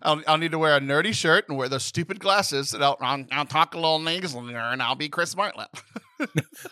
[0.03, 2.97] I'll, I'll need to wear a nerdy shirt and wear those stupid glasses, and I'll,
[3.01, 5.69] I'll, I'll talk a little nasally there, and I'll be Chris Bartlett.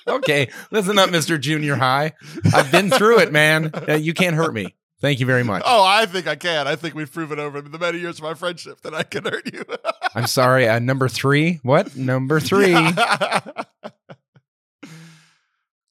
[0.07, 2.13] Okay, listen up, Mister Junior High.
[2.55, 3.71] I've been through it, man.
[3.89, 4.75] Uh, you can't hurt me.
[5.01, 5.63] Thank you very much.
[5.65, 6.67] oh, I think I can.
[6.69, 9.51] I think we've proven over the many years of our friendship that I can hurt
[9.51, 9.65] you.
[10.15, 10.69] I'm sorry.
[10.69, 11.61] Uh, number three.
[11.63, 11.97] What?
[11.97, 12.75] Number three.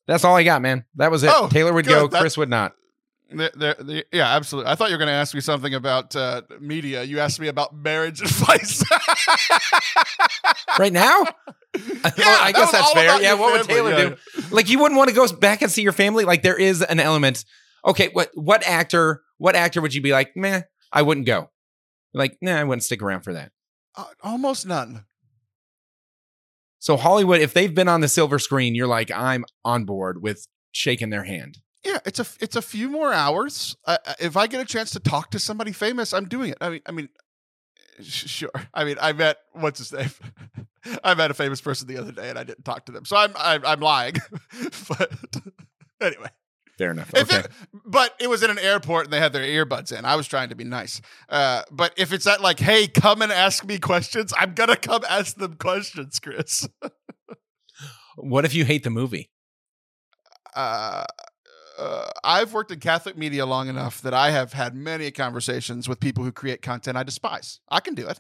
[0.08, 0.86] That's all I got, man.
[0.96, 1.32] That was it.
[1.34, 1.92] Oh, Taylor would good.
[1.94, 2.08] go.
[2.08, 2.74] That- Chris would not.
[3.30, 4.72] There- there- yeah, absolutely.
[4.72, 7.04] I thought you were going to ask me something about uh, media.
[7.04, 8.84] You asked me about marriage advice.
[10.80, 11.24] Right now?
[11.78, 13.22] Yeah, I that guess that's fair.
[13.22, 13.36] Yeah.
[13.36, 14.10] What would Taylor yeah.
[14.10, 14.16] do?
[14.50, 16.24] Like, you wouldn't want to go back and see your family.
[16.24, 17.46] Like, there is an element.
[17.86, 18.10] Okay.
[18.14, 18.32] What?
[18.34, 19.22] What actor?
[19.38, 20.36] What actor would you be like?
[20.36, 20.62] Meh.
[20.92, 21.52] I wouldn't go.
[22.16, 23.52] Like, nah, I wouldn't stick around for that.
[23.96, 25.06] Uh, almost none.
[26.80, 30.48] So Hollywood, if they've been on the silver screen, you're like, I'm on board with
[30.72, 31.60] shaking their hand.
[31.88, 33.78] Yeah, it's a it's a few more hours.
[33.86, 36.58] Uh, if I get a chance to talk to somebody famous, I'm doing it.
[36.60, 37.08] I mean, I mean,
[38.02, 38.52] sure.
[38.74, 40.10] I mean, I met what's his name.
[41.04, 43.16] I met a famous person the other day, and I didn't talk to them, so
[43.16, 44.16] I'm I'm, I'm lying.
[44.90, 45.12] but
[46.02, 46.28] anyway,
[46.78, 47.10] Fair enough.
[47.16, 47.38] Okay.
[47.38, 47.48] it,
[47.86, 50.04] but it was in an airport, and they had their earbuds in.
[50.04, 51.00] I was trying to be nice.
[51.30, 55.04] Uh, but if it's that like, hey, come and ask me questions, I'm gonna come
[55.10, 56.68] ask them questions, Chris.
[58.18, 59.30] what if you hate the movie?
[60.58, 61.06] uh,
[61.78, 66.00] uh, I've worked in Catholic media long enough that I have had many conversations with
[66.00, 67.60] people who create content I despise.
[67.70, 68.20] I can do it.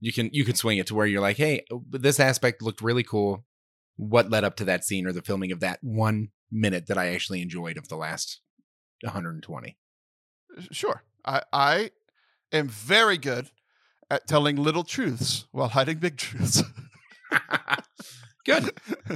[0.00, 3.04] You can you can swing it to where you're like, hey, this aspect looked really
[3.04, 3.44] cool.
[3.96, 7.14] What led up to that scene or the filming of that one minute that I
[7.14, 8.40] actually enjoyed of the last
[9.02, 9.76] 120?
[10.72, 11.02] Sure.
[11.24, 11.90] I, I
[12.52, 13.50] am very good
[14.10, 16.62] at telling little truths while hiding big truths.
[18.44, 18.70] Good.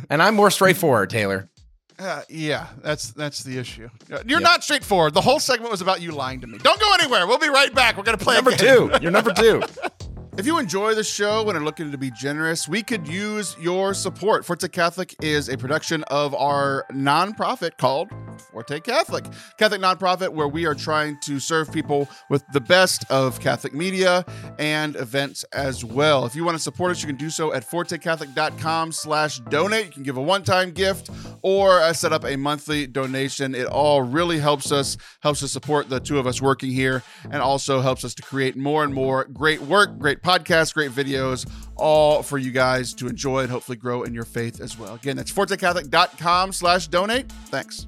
[0.08, 1.50] And I'm more straightforward, Taylor.
[1.98, 3.88] Uh, yeah, that's that's the issue.
[4.12, 4.42] Uh, You're Yep.
[4.42, 5.14] not straightforward.
[5.14, 6.58] The whole segment was about you lying to me.
[6.58, 7.26] Don't go anywhere.
[7.26, 7.96] We'll be right back.
[7.96, 8.90] We're gonna play a Number game.
[8.90, 8.98] two.
[9.02, 9.62] You're number two.
[10.38, 13.92] If you enjoy the show and are looking to be generous, we could use your
[13.92, 14.44] support.
[14.44, 18.08] Forte Catholic is a production of our nonprofit called
[18.52, 19.24] Forte Catholic,
[19.58, 24.24] Catholic nonprofit where we are trying to serve people with the best of Catholic media
[24.60, 26.24] and events as well.
[26.24, 29.86] If you want to support us, you can do so at fortecatholic.com slash donate.
[29.86, 31.10] You can give a one-time gift
[31.42, 33.56] or uh, set up a monthly donation.
[33.56, 37.42] It all really helps us, helps us support the two of us working here, and
[37.42, 42.22] also helps us to create more and more great work, great podcasts, great videos, all
[42.22, 44.94] for you guys to enjoy and hopefully grow in your faith as well.
[44.94, 47.32] Again, that's fortecatholic.com slash donate.
[47.46, 47.86] Thanks.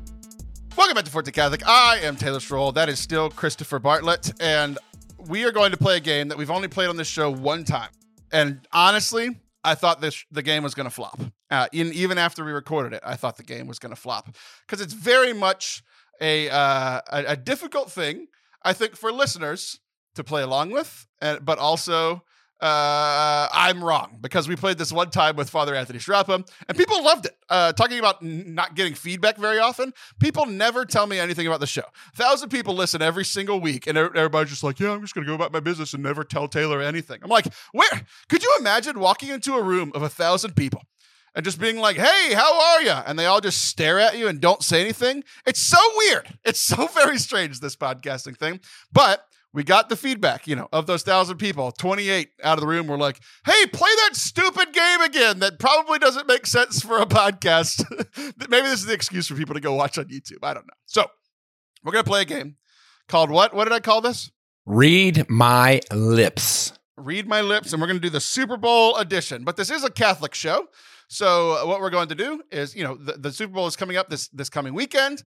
[0.75, 1.67] Welcome back to Forte Catholic.
[1.67, 2.73] I am Taylor Schroll.
[2.73, 4.33] That is still Christopher Bartlett.
[4.41, 4.79] And
[5.19, 7.63] we are going to play a game that we've only played on this show one
[7.63, 7.91] time.
[8.33, 11.21] And honestly, I thought this the game was going to flop.
[11.51, 14.35] Uh, in, even after we recorded it, I thought the game was going to flop
[14.67, 15.83] because it's very much
[16.23, 18.29] a, uh, a a difficult thing.
[18.63, 19.81] I think for listeners
[20.15, 22.23] to play along with, and, but also
[22.63, 27.03] uh, I'm wrong because we played this one time with Father Anthony Strappa and people
[27.03, 27.37] loved it.
[27.49, 31.61] Uh, talking about n- not getting feedback very often, people never tell me anything about
[31.61, 31.83] the show.
[32.13, 35.15] A thousand people listen every single week, and er- everybody's just like, "Yeah, I'm just
[35.15, 38.03] gonna go about my business and never tell Taylor anything." I'm like, where?
[38.29, 40.83] Could you imagine walking into a room of a thousand people?
[41.35, 42.91] And just being like, hey, how are you?
[42.91, 45.23] And they all just stare at you and don't say anything.
[45.47, 46.37] It's so weird.
[46.45, 48.59] It's so very strange, this podcasting thing.
[48.93, 52.67] But we got the feedback, you know, of those thousand people, 28 out of the
[52.67, 56.99] room were like, hey, play that stupid game again that probably doesn't make sense for
[56.99, 57.85] a podcast.
[58.49, 60.39] Maybe this is the excuse for people to go watch on YouTube.
[60.43, 60.75] I don't know.
[60.87, 61.05] So
[61.83, 62.57] we're going to play a game
[63.09, 63.53] called what?
[63.53, 64.31] What did I call this?
[64.67, 66.73] Read my lips.
[66.97, 69.45] Read My Lips, and we're going to do the Super Bowl edition.
[69.45, 70.69] But this is a Catholic show.
[71.09, 73.97] So what we're going to do is, you know, the, the Super Bowl is coming
[73.97, 75.25] up this this coming weekend.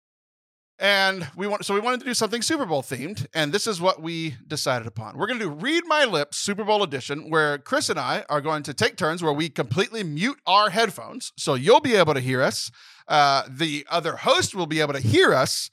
[0.78, 3.80] And we want so we wanted to do something Super Bowl themed, and this is
[3.80, 5.16] what we decided upon.
[5.16, 8.40] We're going to do Read My Lips Super Bowl edition, where Chris and I are
[8.40, 12.20] going to take turns where we completely mute our headphones, so you'll be able to
[12.20, 12.70] hear us.
[13.06, 15.70] Uh, the other host will be able to hear us,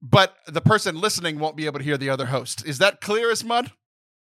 [0.00, 2.64] but the person listening won't be able to hear the other host.
[2.66, 3.72] Is that clear as mud?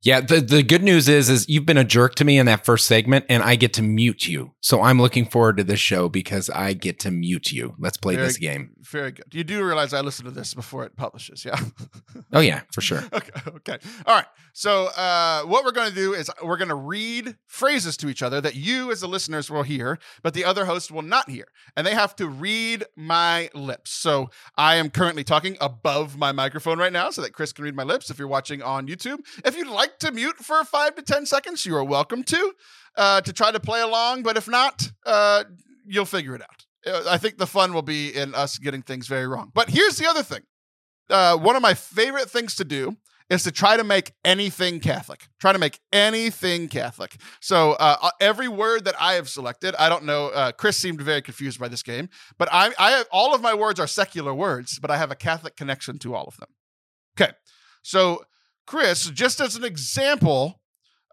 [0.02, 2.64] Yeah, the, the good news is is you've been a jerk to me in that
[2.64, 4.52] first segment and I get to mute you.
[4.60, 7.74] So I'm looking forward to this show because I get to mute you.
[7.78, 8.70] Let's play Very- this game.
[8.82, 9.24] Very good.
[9.32, 11.58] You do realize I listen to this before it publishes, yeah?
[12.32, 13.02] Oh yeah, for sure.
[13.12, 13.78] okay, okay.
[14.04, 14.26] All right.
[14.52, 18.22] So, uh, what we're going to do is we're going to read phrases to each
[18.22, 21.46] other that you, as the listeners, will hear, but the other host will not hear.
[21.76, 23.92] And they have to read my lips.
[23.92, 27.76] So, I am currently talking above my microphone right now so that Chris can read
[27.76, 29.18] my lips if you're watching on YouTube.
[29.44, 32.52] If you'd like to mute for five to 10 seconds, you are welcome to,
[32.96, 34.22] uh, to try to play along.
[34.22, 35.44] But if not, uh,
[35.86, 36.66] you'll figure it out.
[36.86, 39.50] Uh, I think the fun will be in us getting things very wrong.
[39.54, 40.42] But here's the other thing
[41.10, 42.96] uh, one of my favorite things to do
[43.28, 45.28] is to try to make anything Catholic.
[45.40, 47.16] Try to make anything Catholic.
[47.40, 50.28] So uh, uh, every word that I have selected, I don't know.
[50.28, 53.52] Uh, Chris seemed very confused by this game, but I, I have, all of my
[53.52, 56.48] words are secular words, but I have a Catholic connection to all of them.
[57.18, 57.32] Okay,
[57.82, 58.22] so
[58.66, 60.60] Chris, just as an example.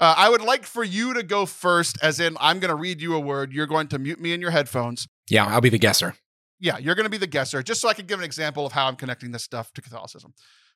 [0.02, 3.00] Uh, I would like for you to go first, as in, I'm going to read
[3.02, 3.54] you a word.
[3.54, 5.08] You're going to mute me in your headphones.
[5.30, 6.16] Yeah, I'll be the guesser.
[6.60, 8.72] Yeah, you're going to be the guesser, just so I can give an example of
[8.74, 10.34] how I'm connecting this stuff to Catholicism.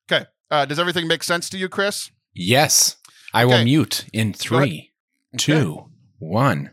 [0.10, 0.26] Okay.
[0.52, 2.12] Uh, does everything make sense to you, Chris?
[2.34, 2.98] Yes.
[3.34, 3.58] I Okay.
[3.58, 4.94] will mute in three,
[5.38, 6.72] two, one.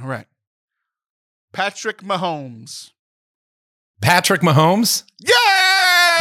[0.00, 0.26] All right.
[1.52, 2.90] Patrick Mahomes.
[4.02, 5.04] Patrick Mahomes.
[5.20, 5.32] Yeah!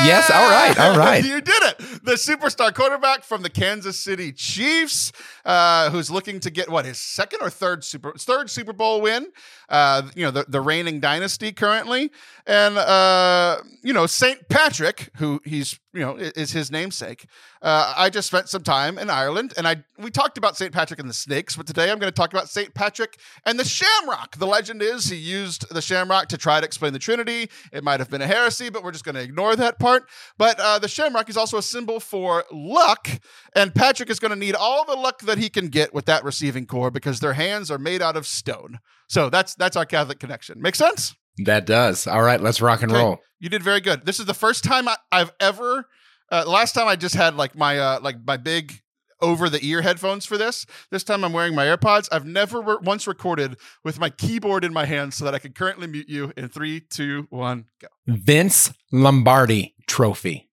[0.03, 1.23] Yes, all right, all right.
[1.25, 1.77] you did it.
[2.03, 5.11] The superstar quarterback from the Kansas City Chiefs,
[5.45, 9.27] uh, who's looking to get what his second or third super third Super Bowl win.
[9.69, 12.11] Uh, you know, the, the reigning dynasty currently,
[12.45, 17.25] and uh, you know Saint Patrick, who he's you know is his namesake.
[17.61, 20.99] Uh, I just spent some time in Ireland, and I we talked about Saint Patrick
[20.99, 24.37] and the snakes, but today I'm going to talk about Saint Patrick and the shamrock.
[24.37, 27.49] The legend is he used the shamrock to try to explain the Trinity.
[27.71, 30.07] It might have been a heresy, but we're just going to ignore that part.
[30.37, 33.07] But uh, the shamrock is also a symbol for luck,
[33.55, 36.23] and Patrick is going to need all the luck that he can get with that
[36.23, 38.79] receiving core because their hands are made out of stone.
[39.07, 40.61] So that's that's our Catholic connection.
[40.61, 41.15] Make sense?
[41.45, 42.07] That does.
[42.07, 42.99] All right, let's rock and Okay.
[43.01, 43.19] roll.
[43.39, 44.05] You did very good.
[44.05, 45.87] This is the first time I, I've ever.
[46.31, 48.81] Uh, last time I just had like my uh, like my big
[49.21, 50.65] over the ear headphones for this.
[50.91, 52.07] This time I'm wearing my AirPods.
[52.11, 55.53] I've never re- once recorded with my keyboard in my hand so that I can
[55.53, 57.87] currently mute you in three, two, one, go.
[58.07, 60.49] Vince Lombardi Trophy.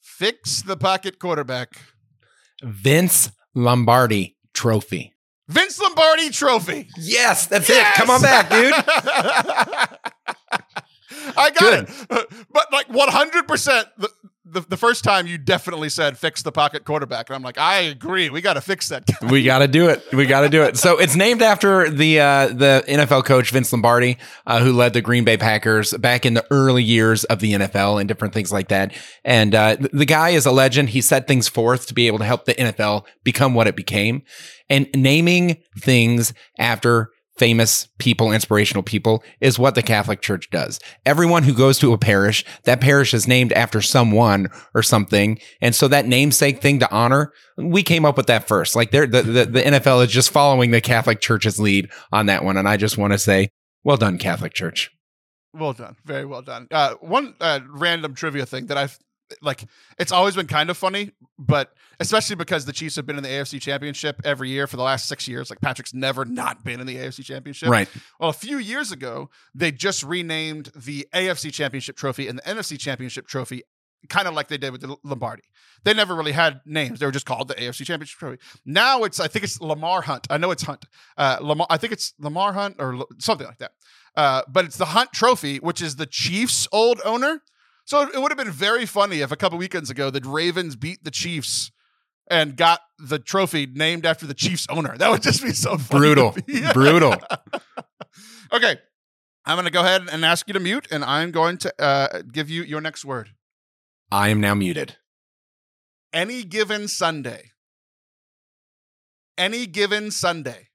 [0.00, 1.70] Fix the pocket quarterback.
[2.62, 5.13] Vince Lombardi Trophy.
[5.48, 6.88] Vince Lombardi Trophy.
[6.96, 7.96] Yes, that's Yes!
[7.96, 8.00] it.
[8.00, 8.72] Come on back, dude.
[11.36, 11.88] I got Good.
[12.10, 12.46] it.
[12.52, 14.08] But like 100%, the,
[14.54, 17.28] the, the first time you definitely said fix the pocket quarterback.
[17.28, 18.30] And I'm like, I agree.
[18.30, 19.04] We got to fix that.
[19.06, 19.26] guy.
[19.28, 20.02] We got to do it.
[20.12, 20.76] We got to do it.
[20.78, 25.02] So it's named after the uh, the NFL coach Vince Lombardi, uh, who led the
[25.02, 28.68] Green Bay Packers back in the early years of the NFL and different things like
[28.68, 28.94] that.
[29.24, 30.90] And uh, the guy is a legend.
[30.90, 34.22] He set things forth to be able to help the NFL become what it became,
[34.70, 40.80] and naming things after famous people, inspirational people, is what the Catholic Church does.
[41.04, 45.38] Everyone who goes to a parish, that parish is named after someone or something.
[45.60, 48.76] And so that namesake thing to honor, we came up with that first.
[48.76, 52.56] Like the, the, the NFL is just following the Catholic Church's lead on that one.
[52.56, 53.50] And I just want to say,
[53.82, 54.90] well done, Catholic Church.
[55.52, 55.96] Well done.
[56.04, 56.66] Very well done.
[56.70, 58.98] Uh, one uh, random trivia thing that I've
[59.42, 59.64] like
[59.98, 63.28] it's always been kind of funny, but especially because the Chiefs have been in the
[63.28, 65.50] AFC Championship every year for the last six years.
[65.50, 67.68] Like Patrick's never not been in the AFC Championship.
[67.68, 67.88] Right.
[68.18, 72.78] Well, a few years ago, they just renamed the AFC Championship trophy and the NFC
[72.78, 73.62] Championship trophy
[74.08, 75.42] kind of like they did with the Lombardi.
[75.84, 77.00] They never really had names.
[77.00, 78.38] They were just called the AFC Championship Trophy.
[78.64, 80.26] Now it's I think it's Lamar Hunt.
[80.30, 80.84] I know it's Hunt.
[81.16, 81.66] Uh, Lamar.
[81.70, 83.72] I think it's Lamar Hunt or something like that.
[84.16, 87.42] Uh, but it's the Hunt Trophy, which is the Chiefs' old owner.
[87.84, 91.04] So it would have been very funny if a couple weekends ago the Ravens beat
[91.04, 91.70] the Chiefs
[92.28, 94.96] and got the trophy named after the Chiefs owner.
[94.96, 96.36] That would just be so funny Brutal.
[96.46, 96.62] me.
[96.72, 97.16] Brutal.
[98.52, 98.76] okay.
[99.46, 102.22] I'm going to go ahead and ask you to mute, and I'm going to uh,
[102.32, 103.28] give you your next word.
[104.10, 104.96] I am now muted.
[106.14, 107.50] Any given Sunday.
[109.36, 110.68] Any given Sunday.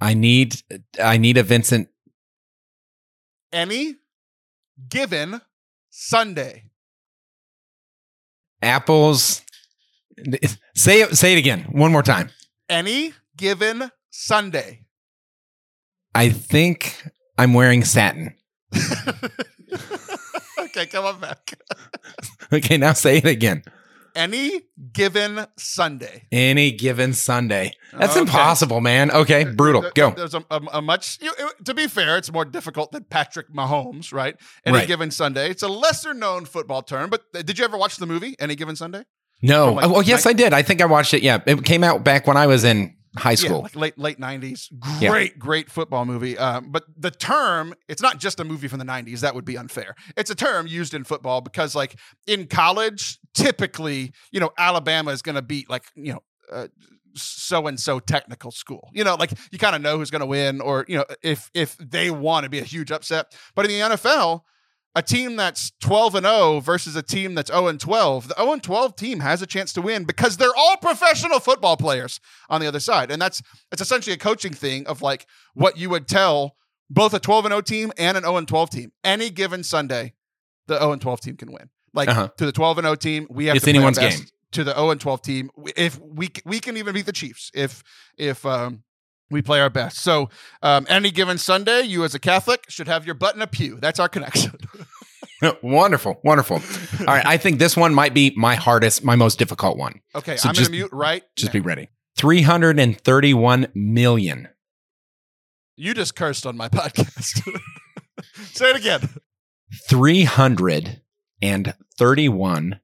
[0.00, 0.62] I need
[1.02, 1.88] I need a Vincent.
[3.52, 3.96] Any
[4.88, 5.40] given
[5.96, 6.64] Sunday.
[8.60, 9.42] Apples.
[10.74, 11.60] Say it say it again.
[11.70, 12.30] One more time.
[12.68, 14.86] Any given Sunday.
[16.12, 17.00] I think
[17.38, 18.34] I'm wearing satin.
[20.58, 21.54] okay, come on back.
[22.52, 23.64] Okay, now say it again.
[24.14, 26.24] Any given Sunday.
[26.30, 27.72] Any given Sunday.
[27.92, 28.20] That's Okay.
[28.20, 29.10] impossible, man.
[29.10, 29.82] Okay, brutal.
[29.82, 30.10] There- Go.
[30.10, 33.52] There's a, a, a much, you it- to be fair, it's more difficult than Patrick
[33.52, 34.36] Mahomes, right?
[34.64, 34.88] Any Right.
[34.88, 35.50] given Sunday.
[35.50, 38.76] It's a lesser known football term, but did you ever watch the movie Any Given
[38.76, 39.04] Sunday?
[39.42, 39.72] No.
[39.74, 40.52] Like, oh, oh yes, I did.
[40.52, 41.22] I think I watched it.
[41.22, 43.62] Yeah, it came out back when I was in high Yeah, school.
[43.62, 44.68] like late late nineties.
[45.00, 45.10] Yeah.
[45.10, 46.36] Great, great football movie.
[46.38, 49.20] Um, but the term, it's not just a movie from the nineties.
[49.22, 49.94] That would be unfair.
[50.16, 55.22] It's a term used in football because, like in college, typically, you know, Alabama is
[55.22, 56.22] going to beat like you know.
[56.52, 56.68] Uh,
[57.16, 58.90] so and so technical school.
[58.92, 61.48] You know, like you kind of know who's going to win, or you know, if
[61.54, 63.32] if they want to be a huge upset.
[63.54, 64.40] But in the NFL,
[64.96, 68.52] a team that's 12 and 0 versus a team that's 0 and 12, the 0
[68.52, 72.60] and 12 team has a chance to win because they're all professional football players on
[72.60, 73.10] the other side.
[73.10, 76.54] And that's it's essentially a coaching thing of like what you would tell
[76.88, 78.92] both a 12 and 0 team and an 0 and 12 team.
[79.02, 80.14] Any given Sunday,
[80.68, 81.70] the 0 and 12 team can win.
[81.92, 82.28] Like Uh-huh.
[82.38, 84.18] to the 12 and 0 team, we have It's to anyone's best.
[84.18, 84.28] game.
[84.52, 87.82] To the 0 and 12 team, if we we can even beat the Chiefs if
[88.16, 88.84] if um
[89.30, 89.98] we play our best.
[90.02, 90.28] So,
[90.62, 93.78] um, any given Sunday, you as a Catholic should have your butt in a pew.
[93.80, 94.52] That's our connection.
[95.62, 96.56] wonderful, wonderful.
[97.00, 100.00] All right, I think this one might be my hardest, my most difficult one.
[100.14, 101.22] Okay, So I'm just- gonna mute right.
[101.36, 101.52] Just now.
[101.54, 101.88] be ready.
[102.16, 104.48] 331 million.
[105.76, 107.42] You just cursed on my podcast.
[108.52, 109.08] Say it again.
[111.42, 112.80] 331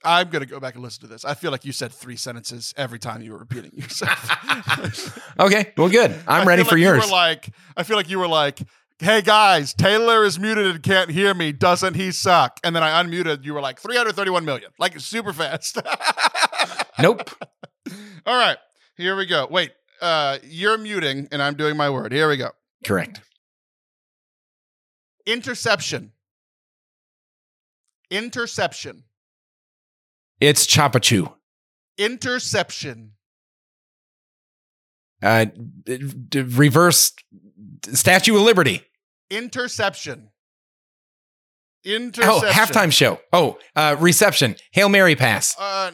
[0.04, 1.24] I'm gonna go back and listen to this.
[1.24, 5.24] I feel like you said three sentences every time you were repeating yourself.
[5.40, 6.10] Okay, well, good.
[6.26, 7.04] I'm I ready for like yours.
[7.04, 8.60] You were like, I feel like you were like
[8.98, 11.52] hey guys, Taylor is muted and can't hear me.
[11.52, 12.58] Doesn't he suck?
[12.64, 13.44] And then I unmuted.
[13.44, 15.78] You were like 331 million, like super fast.
[17.00, 17.30] Nope.
[18.26, 18.58] All right,
[18.96, 19.46] here we go.
[19.48, 19.70] Wait,
[20.02, 22.12] uh, you're muting and I'm doing my word.
[22.12, 22.50] Here we go.
[22.84, 23.20] Correct.
[25.24, 26.10] Interception.
[28.10, 29.04] Interception.
[30.40, 31.32] It's Chapachu.
[31.98, 33.12] Interception.
[35.22, 35.46] Uh,
[36.32, 37.12] reverse
[37.92, 38.82] Statue of Liberty.
[39.30, 40.30] Interception.
[41.84, 42.48] Interception.
[42.48, 43.20] Oh, halftime show.
[43.32, 44.56] Oh, uh, reception.
[44.72, 45.56] Hail Mary pass.
[45.58, 45.90] Uh,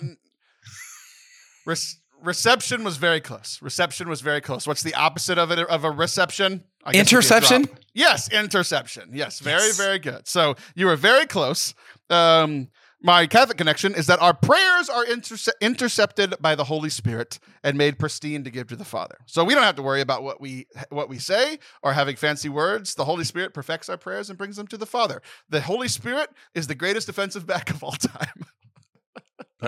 [1.67, 1.79] rec-
[2.23, 3.59] reception was very close.
[3.63, 4.67] Reception was very close.
[4.67, 6.65] What's the opposite of it of a reception?
[6.85, 7.69] I guess it'd be a Interception?
[7.95, 9.11] Yes, interception.
[9.13, 9.77] Yes, very Yes.
[9.77, 10.27] very good.
[10.27, 11.75] So you were very close.
[12.11, 12.69] Um,
[13.05, 17.77] my Catholic connection is that our prayers are interce- intercepted by the Holy Spirit and
[17.79, 19.19] made pristine to give to the Father.
[19.27, 22.49] So we don't have to worry about what we what we say or having fancy
[22.49, 22.95] words.
[22.95, 25.21] The Holy Spirit perfects our prayers and brings them to the Father.
[25.51, 28.45] The Holy Spirit is the greatest defensive back of all time.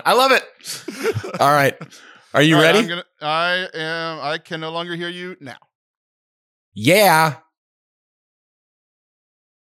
[0.04, 1.40] I love it.
[1.40, 1.74] All right.
[2.34, 2.86] Are you All ready?
[2.86, 4.18] Gonna, I am.
[4.22, 5.56] I can no longer hear you now.
[6.74, 7.36] yeah.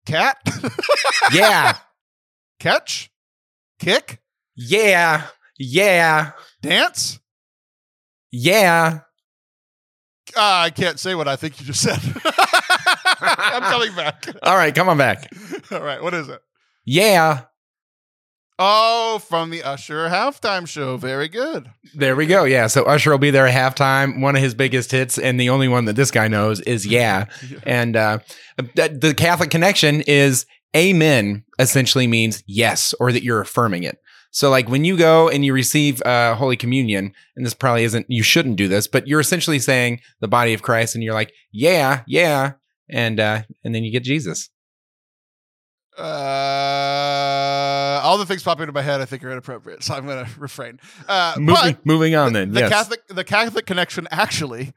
[0.04, 0.36] Cat,
[1.32, 1.76] Yeah.
[2.58, 3.11] catch,
[3.82, 4.20] kick,
[4.54, 5.26] yeah.
[5.58, 6.32] Yeah.
[6.60, 7.18] dance.
[8.30, 9.00] Yeah.
[10.36, 11.98] Ah, I can't say what I think you just said.
[13.20, 14.26] I'm coming back.
[14.42, 14.74] All right.
[14.74, 15.30] Come on back.
[15.70, 16.40] All right, what is it?
[16.84, 17.42] Yeah.
[18.58, 20.96] Oh, from the Usher halftime show.
[20.96, 21.70] Very good.
[21.94, 22.44] There we go.
[22.44, 22.66] Yeah.
[22.68, 24.20] So Usher will be there at halftime.
[24.20, 27.26] One of his biggest hits, and the only one that this guy knows is Yeah.
[27.66, 28.18] And uh,
[28.56, 30.46] the Catholic connection is
[30.76, 33.98] Amen essentially means yes, or that you're affirming it.
[34.30, 38.06] So, like when you go and you receive uh, Holy Communion, and this probably isn't,
[38.08, 41.32] you shouldn't do this, but you're essentially saying the body of Christ, and you're like,
[41.52, 42.52] yeah, yeah,
[42.88, 44.48] and uh, and then you get Jesus.
[45.98, 46.02] Uh,
[48.02, 50.40] all the things popping into my head I think are inappropriate, so I'm going to
[50.40, 50.80] refrain.
[51.06, 52.52] Uh, Moving, moving on then.
[52.52, 52.70] the yes.
[52.70, 54.72] Catholic, the Catholic connection actually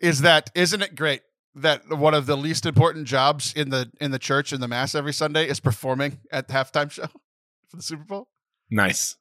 [0.00, 1.20] is that isn't it great
[1.56, 4.94] that one of the least important jobs in the in the church in the mass
[4.94, 7.06] every Sunday is performing at the halftime show
[7.68, 8.28] for the Super Bowl?
[8.70, 9.16] nice.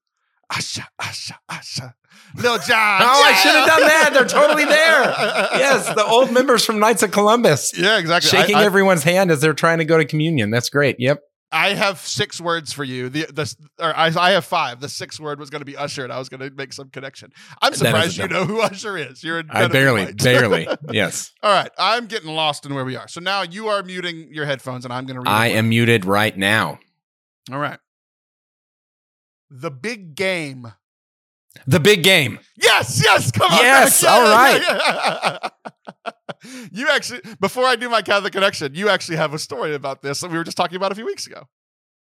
[0.52, 1.96] Asha, Asha, Asha.
[2.36, 2.68] Lil Jon.
[3.02, 4.10] Oh, I should have done that.
[4.14, 5.02] They're totally there.
[5.58, 7.74] Yes, the old members from Knights of Columbus.
[7.76, 8.30] Yeah, exactly.
[8.30, 10.52] Shaking I, I, everyone's hand as they're trying to go to communion.
[10.52, 10.98] That's great.
[11.00, 11.22] Yep.
[11.52, 13.10] I have six words for you.
[13.10, 14.82] The the or I, I have five.
[14.82, 16.90] The sixth word was going to be Usher, and I was going to make some
[16.90, 17.32] connection.
[17.62, 19.24] I'm surprised you know who Usher is.
[19.24, 20.68] You're I barely, barely.
[20.92, 21.32] Yes.
[21.44, 23.08] All right, I'm getting lost in where we are.
[23.08, 25.30] So now you are muting your headphones, and I'm going to read.
[25.30, 26.80] I am muted right now.
[27.52, 27.80] All right.
[29.50, 30.74] The big game.
[31.68, 32.40] The big game.
[32.58, 33.60] Yes, yes, come on.
[33.60, 34.12] Yes, back.
[34.12, 35.52] all right.
[36.72, 40.22] you actually, before I do my Catholic connection, you actually have a story about this
[40.22, 41.44] that we were just talking about a few weeks ago.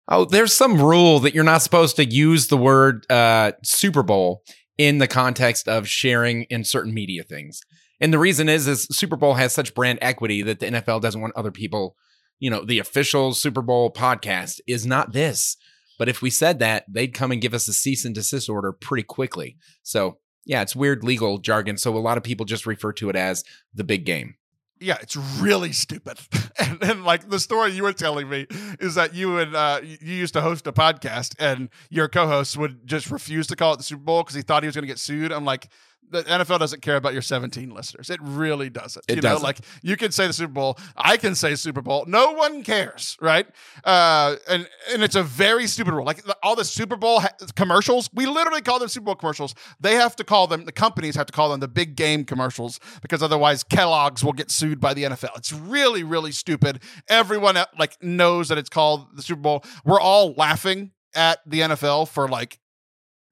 [0.09, 4.42] Oh, there's some rule that you're not supposed to use the word uh, Super Bowl
[4.76, 7.61] in the context of sharing in certain media things.
[8.01, 11.20] And the reason is, is Super Bowl has such brand equity that the NFL doesn't
[11.20, 11.97] want other people,
[12.38, 15.57] you know, the official Super Bowl podcast is not this.
[15.99, 18.72] But if we said that, they'd come and give us a cease and desist order
[18.72, 19.57] pretty quickly.
[19.82, 21.76] So yeah, it's weird legal jargon.
[21.76, 24.34] So a lot of people just refer to it as the big game.
[24.80, 26.18] Yeah, it's really stupid.
[26.57, 28.47] And, and like the story you were telling me
[28.78, 32.86] is that you and uh, you used to host a podcast, and your co-host would
[32.86, 34.86] just refuse to call it the Super Bowl because he thought he was going to
[34.86, 35.32] get sued.
[35.32, 35.68] I'm like,
[36.15, 38.09] the NFL doesn't care about your 17 listeners.
[38.09, 39.05] It really doesn't.
[39.09, 39.43] It you know, doesn't.
[39.43, 42.05] like you can say the Super Bowl, I can say Super Bowl.
[42.07, 43.47] No one cares, right?
[43.83, 46.07] Uh, and and it's a very stupid rule.
[46.07, 49.55] Like all the Super Bowl ha- commercials, we literally call them Super Bowl commercials.
[49.81, 50.65] They have to call them.
[50.65, 54.51] The companies have to call them the big game commercials because otherwise Kellogg's will get
[54.51, 55.37] sued by the NFL.
[55.37, 56.83] It's really really stupid.
[57.09, 59.65] Everyone uh, like knows that it's called the Super Bowl.
[59.85, 62.59] We're all laughing at the NFL for like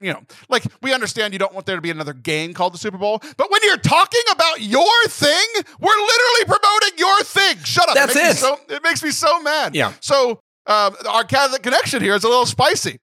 [0.02, 2.78] you know, like we understand you don't want there to be another game called the
[2.78, 5.46] Super Bowl, but when you're talking about your thing,
[5.80, 7.58] we're literally promoting your thing.
[7.64, 7.94] Shut up.
[7.94, 8.36] That's makes it.
[8.36, 9.74] so, it makes me so mad.
[9.74, 9.92] Yeah.
[10.00, 12.98] So um, our Catholic connection here is a little spicy.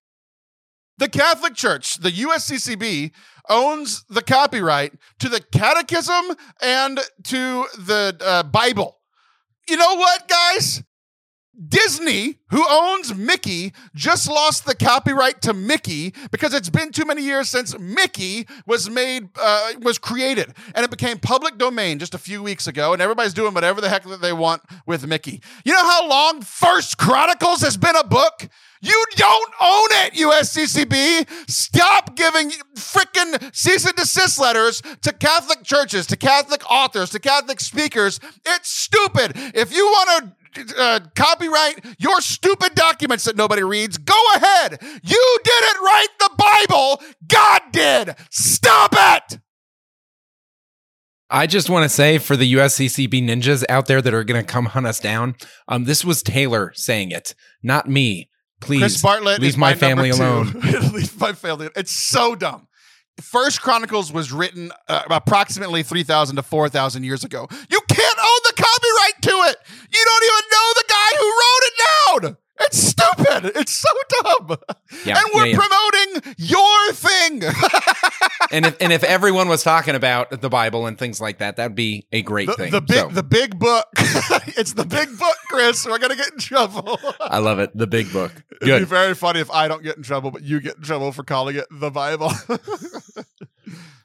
[0.97, 3.11] The Catholic Church, the USCCB,
[3.49, 8.97] owns the copyright to the Catechism and to the uh, Bible.
[9.67, 10.83] You know what, guys?
[11.67, 17.21] Disney, who owns Mickey, just lost the copyright to Mickey because it's been too many
[17.21, 22.17] years since Mickey was made, uh, was created, and it became public domain just a
[22.17, 25.41] few weeks ago, and everybody's doing whatever the heck that they want with Mickey.
[25.65, 28.47] You know how long First Chronicles has been a book?
[28.81, 31.49] You don't own it, USCCB.
[31.49, 37.59] Stop giving freaking cease and desist letters to Catholic churches, to Catholic authors, to Catholic
[37.59, 38.21] speakers.
[38.45, 39.33] It's stupid.
[39.53, 40.38] If you want to
[40.77, 43.97] uh, copyright your stupid documents that nobody reads.
[43.97, 44.79] Go ahead.
[44.81, 47.01] You didn't write the Bible.
[47.27, 48.15] God did.
[48.29, 49.39] Stop it.
[51.29, 54.51] I just want to say for the USCCB ninjas out there that are going to
[54.51, 55.35] come hunt us down,
[55.67, 58.29] um, this was Taylor saying it, not me.
[58.61, 60.51] Please, Chris Bartlett leave my my family alone.
[60.91, 61.69] leave my family.
[61.75, 62.67] It's so dumb.
[63.21, 67.47] First Chronicles was written uh, approximately 3,000 to 4,000 years ago.
[67.51, 69.57] You can't own the copyright to it.
[69.91, 71.73] You don't even know the guy who wrote it
[72.25, 72.37] down.
[72.61, 73.51] It's stupid.
[73.55, 73.89] It's so
[74.21, 74.57] dumb.
[75.05, 75.57] Yeah, and we're yeah, yeah.
[75.57, 77.43] promoting your thing.
[78.51, 81.75] and if and if everyone was talking about the Bible and things like that, that'd
[81.75, 82.71] be a great the, thing.
[82.71, 83.87] the big So, the big book.
[84.57, 85.85] it's the big book, Chris.
[85.85, 86.99] We're gonna get in trouble.
[87.21, 87.75] I love it.
[87.77, 88.33] The big book.
[88.61, 91.13] It'd be very funny if I don't get in trouble, but you get in trouble
[91.13, 92.31] for calling it the Bible.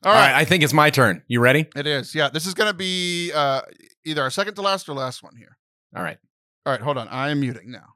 [0.05, 1.23] All right, I think it's my turn.
[1.29, 1.67] You ready?
[1.75, 2.15] It is.
[2.15, 2.29] Yeah.
[2.29, 3.63] This is going to be uh,
[4.05, 5.57] either our second to last or last one here.
[5.97, 6.19] All right.
[6.67, 6.81] All right.
[6.81, 7.09] Hold on.
[7.09, 7.95] I am muting now.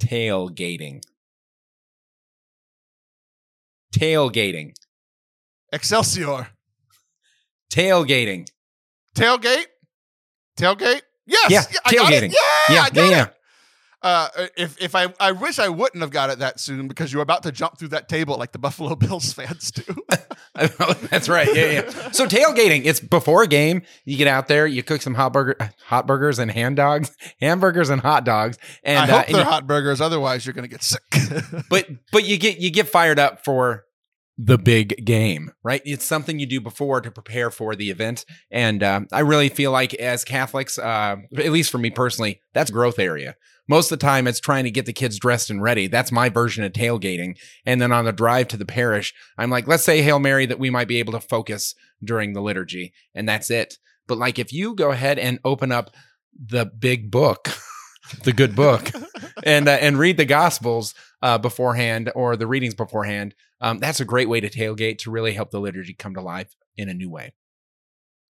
[0.00, 1.02] Tailgating.
[3.94, 4.72] Tailgating.
[5.72, 6.48] Excelsior.
[7.72, 8.48] Tailgating.
[9.14, 9.66] Tailgate.
[10.58, 11.02] Tailgate.
[11.26, 11.50] Yes.
[11.50, 12.22] Yeah, I got it.
[12.22, 12.32] tailgating.
[12.68, 12.74] Yeah.
[12.74, 13.26] Yeah, yeah, yeah.
[14.06, 17.18] Uh, if if I I wish I wouldn't have got it that soon because you
[17.18, 19.82] were about to jump through that table like the Buffalo Bills fans do.
[21.10, 21.48] That's right.
[21.52, 22.10] Yeah, yeah.
[22.12, 23.82] So tailgating, it's before a game.
[24.04, 27.90] You get out there, you cook some hot burger, hot burgers and hand dogs, hamburgers
[27.90, 30.00] and hot dogs, and I uh, hope and they're you- hot burgers.
[30.00, 31.02] Otherwise, you're going to get sick.
[31.68, 33.86] but but you get you get fired up for
[34.38, 35.80] the big game, right?
[35.84, 39.70] It's something you do before to prepare for the event, and um, I really feel
[39.72, 43.36] like as Catholics, uh, at least for me personally, that's growth area.
[43.68, 45.88] Most of the time, it's trying to get the kids dressed and ready.
[45.88, 47.36] That's my version of tailgating.
[47.64, 50.60] And then on the drive to the parish, I'm like, let's say Hail Mary that
[50.60, 51.74] we might be able to focus
[52.04, 53.78] during the liturgy, and that's it.
[54.06, 55.90] But like, if you go ahead and open up
[56.38, 57.48] the big book,
[58.24, 58.90] the good book,
[59.44, 60.94] and uh, and read the Gospels
[61.26, 65.32] uh, beforehand or the readings beforehand, um, that's a great way to tailgate to really
[65.32, 67.34] help the liturgy come to life in a new way.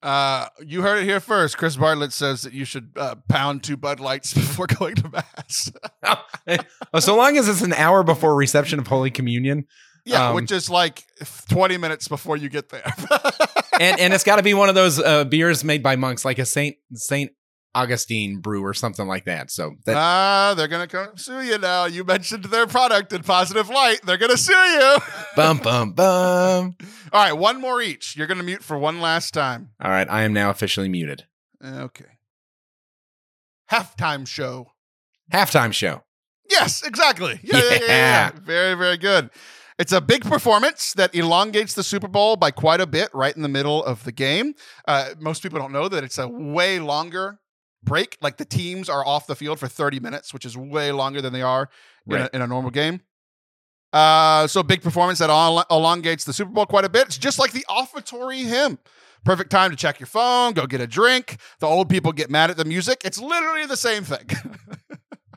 [0.02, 1.58] Uh, you heard it here first.
[1.58, 5.70] Chris Bartlett says that you should uh, pound two Bud Lights before going to mass.
[7.00, 9.66] So long as it's an hour before reception of Holy Communion,
[10.06, 11.02] yeah, Um, which is like
[11.50, 12.84] 20 minutes before you get there.
[13.80, 16.38] and and it's got to be one of those uh, beers made by monks, like
[16.38, 17.32] a Saint Saint
[17.76, 19.50] Augustine brew or something like that.
[19.50, 21.84] So that ah, they're gonna come sue you now.
[21.84, 24.00] You mentioned their product in positive light.
[24.02, 24.96] They're gonna sue you.
[25.36, 26.76] bum bum bum.
[27.12, 28.16] All right, one more each.
[28.16, 29.70] You're gonna mute for one last time.
[29.82, 31.26] All right, I am now officially muted.
[31.62, 32.06] Okay.
[33.70, 34.72] Halftime show.
[35.30, 36.02] Halftime show.
[36.48, 37.40] Yes, exactly.
[37.42, 37.86] Yeah, yeah, yeah, yeah, yeah.
[37.88, 38.30] Yeah.
[38.42, 39.30] Very, very good.
[39.78, 43.42] It's a big performance that elongates the Super Bowl by quite a bit right in
[43.42, 44.54] the middle of the game.
[44.88, 47.40] Uh, most people don't know that it's a way longer
[47.86, 48.18] break.
[48.20, 51.32] Like the teams are off the field for 30 minutes, which is way longer than
[51.32, 51.70] they are
[52.06, 53.00] in, a, in a normal game.
[53.92, 57.06] Uh, so big performance that el- elongates the Super Bowl quite a bit.
[57.06, 58.78] It's just like the offertory hymn.
[59.24, 61.38] Perfect time to check your phone, go get a drink.
[61.60, 63.00] The old people get mad at the music.
[63.04, 64.28] It's literally the same thing.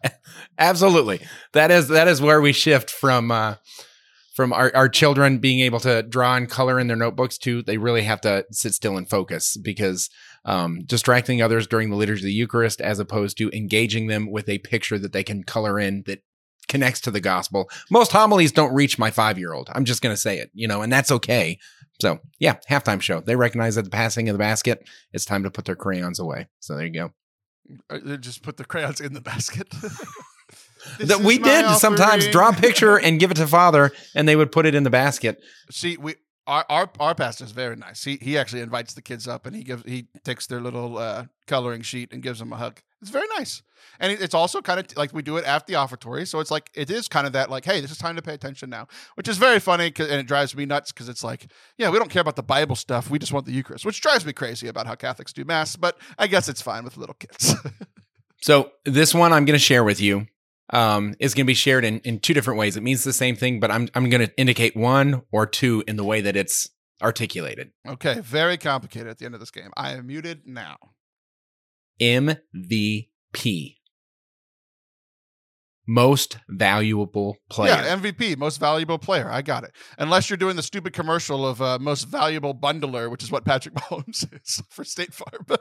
[0.60, 1.22] Absolutely.
[1.54, 3.56] That is that is where we shift from uh
[4.36, 7.78] from our, our children being able to draw and color in their notebooks to they
[7.78, 10.10] really have to sit still and focus because
[10.46, 14.50] um, distracting others during the liturgy of the Eucharist as opposed to engaging them with
[14.50, 16.24] a picture that they can color in that
[16.68, 17.70] connects to the gospel.
[17.90, 19.70] Most homilies don't reach my five year old.
[19.74, 21.60] I'm just going to say it, you know, and that's okay.
[22.02, 23.20] So, yeah, halftime show.
[23.20, 26.48] They recognize that the passing of the basket, it's time to put their crayons away.
[26.62, 27.12] So, there you go.
[27.90, 29.68] Uh, they just put the crayons in the basket.
[31.00, 34.52] That we did sometimes draw a picture and give it to father and they would
[34.52, 36.16] put it in the basket See, we
[36.48, 38.04] our our, our pastor is very nice.
[38.04, 41.26] He he actually invites the kids up and he gives he takes their little uh,
[41.48, 42.82] coloring sheet and gives them a hug.
[43.02, 43.64] It's very nice,
[44.00, 46.28] and it's also kind of like we do it after the offertory.
[46.28, 48.34] So it's like it is kind of that like, hey, this is time to pay
[48.34, 51.90] attention now, which is very funny and it drives me nuts because it's like, yeah,
[51.90, 53.10] we don't care about the Bible stuff.
[53.10, 55.78] We just want the Eucharist, which drives me crazy about how Catholics do mass.
[55.78, 57.56] But I guess it's fine with little kids.
[58.42, 60.26] so this one i'm going to share with you
[60.72, 63.36] um, is going to be shared in, in two different ways it means the same
[63.36, 66.70] thing but i'm, I'm going to indicate one or two in the way that it's
[67.01, 69.72] articulated okay, very complicated at the end of this game.
[69.78, 70.78] I am muted now.
[72.01, 73.76] mvp
[75.89, 79.28] most valuable player Yeah, MVP, most valuable player.
[79.30, 79.72] I got it.
[79.97, 83.74] Unless you're doing the stupid commercial of uh, most valuable bundler, which is what Patrick
[83.76, 85.45] Mahomes is for State Farm.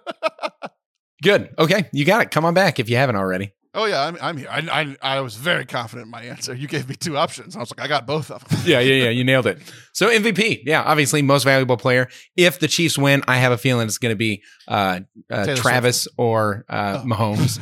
[1.20, 4.16] good okay you got it come on back if you haven't already Oh yeah, I'm,
[4.20, 4.48] I'm here.
[4.50, 6.54] I, I I was very confident in my answer.
[6.54, 7.54] You gave me two options.
[7.54, 8.60] I was like, I got both of them.
[8.64, 9.10] Yeah, yeah, yeah.
[9.10, 9.58] You nailed it.
[9.92, 12.08] So MVP, yeah, obviously most valuable player.
[12.36, 16.06] If the Chiefs win, I have a feeling it's going to be uh, uh, Travis
[16.16, 17.04] or uh, Oh.
[17.04, 17.58] Mahomes.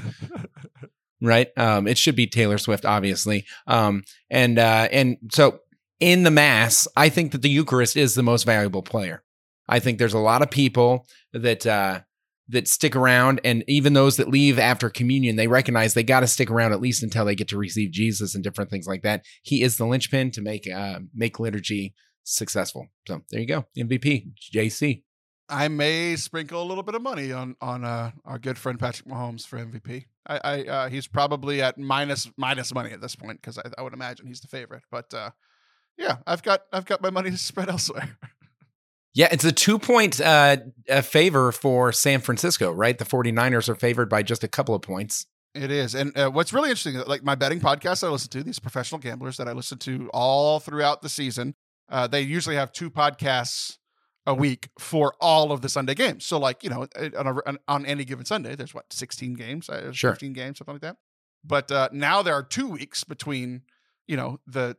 [1.23, 1.49] right?
[1.57, 3.47] Um, it should be Taylor Swift, obviously.
[3.67, 5.61] Um, and uh, and so
[5.99, 9.23] in the mass, I think that the Eucharist is the most valuable player.
[9.67, 12.01] I think there's a lot of people that uh,
[12.49, 16.27] that stick around, and even those that leave after communion, they recognize they got to
[16.27, 19.25] stick around at least until they get to receive Jesus and different things like that.
[19.43, 21.95] He is the linchpin to make uh, make liturgy
[22.25, 22.89] successful.
[23.07, 25.03] So there you go, MVP JC.
[25.49, 29.09] I may sprinkle a little bit of money on on uh, our good friend Patrick
[29.09, 30.07] Mahomes for MVP.
[30.27, 33.83] I, I uh, he's probably at minus minus money at this point because I, I
[33.83, 34.83] would imagine he's the favorite.
[34.91, 35.31] But uh,
[35.97, 38.19] yeah, I've got I've got my money to spread elsewhere.
[39.17, 40.59] Yeah, it's a two point uh,
[40.91, 42.99] uh, favor for San Francisco, right?
[42.99, 45.25] The 49ers are favored by just a couple of points.
[45.55, 48.59] It is, and uh, what's really interesting, like my betting podcast I listen to, these
[48.59, 51.55] professional gamblers that I listen to all throughout the season,
[51.89, 53.79] uh, they usually have two podcasts
[54.27, 56.27] a week for all of the Sunday games.
[56.27, 59.33] So, like you know, uh, on, a, on, on any given Sunday, there's what 16
[59.33, 60.13] games, uh, Sure.
[60.13, 60.99] 15 games, something like that.
[61.43, 63.63] But uh, now there are two weeks between,
[64.07, 64.77] you know, the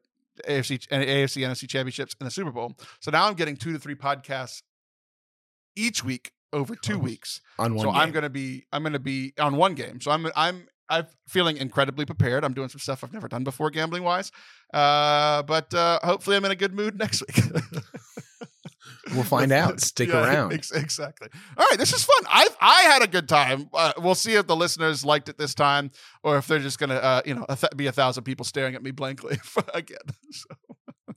[0.48, 2.74] AFC and AFC NFC championships and the Super Bowl.
[3.00, 4.62] So now I'm getting two to three podcasts
[5.76, 9.34] each week over two Oh, weeks On one so I'm gonna be I'm gonna be
[9.40, 10.00] on one game.
[10.02, 12.46] So I'm I'm I'm feeling incredibly prepared.
[12.46, 14.32] I'm doing some stuff I've never done before gambling wise.
[14.74, 17.44] Uh, but uh, hopefully I'm in a good mood next week.
[19.14, 19.80] We'll find out.
[19.80, 20.54] Stick Yeah, around.
[20.54, 21.30] ex- exactly.
[21.58, 22.26] All right, this is fun.
[22.30, 23.70] I I had a good time.
[23.74, 25.92] Uh, we'll see if the listeners liked it this time,
[26.24, 28.76] or if they're just gonna uh, you know a th- be a thousand people staring
[28.76, 29.38] at me blankly
[29.74, 29.98] again.
[30.32, 31.16] So.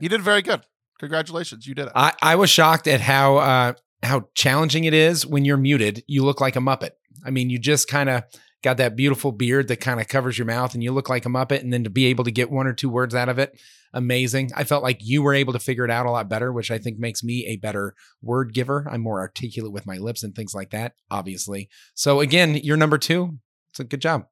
[0.00, 0.62] you did very good.
[1.00, 1.92] Congratulations, you did it.
[1.94, 3.72] I, I was shocked at how uh,
[4.02, 6.02] how challenging it is when you're muted.
[6.06, 6.90] You look like a Muppet.
[7.24, 8.22] I mean, you just kind of
[8.64, 11.28] got that beautiful beard that kind of covers your mouth, and you look like a
[11.28, 11.60] Muppet.
[11.60, 13.60] And then to be able to get one or two words out of it,
[13.92, 14.50] amazing.
[14.54, 16.78] I felt like you were able to figure it out a lot better, which I
[16.78, 18.86] think makes me a better word giver.
[18.90, 21.68] I'm more articulate with my lips and things like that, obviously.
[21.94, 23.38] So again, you're number two.
[23.70, 24.26] It's a good job.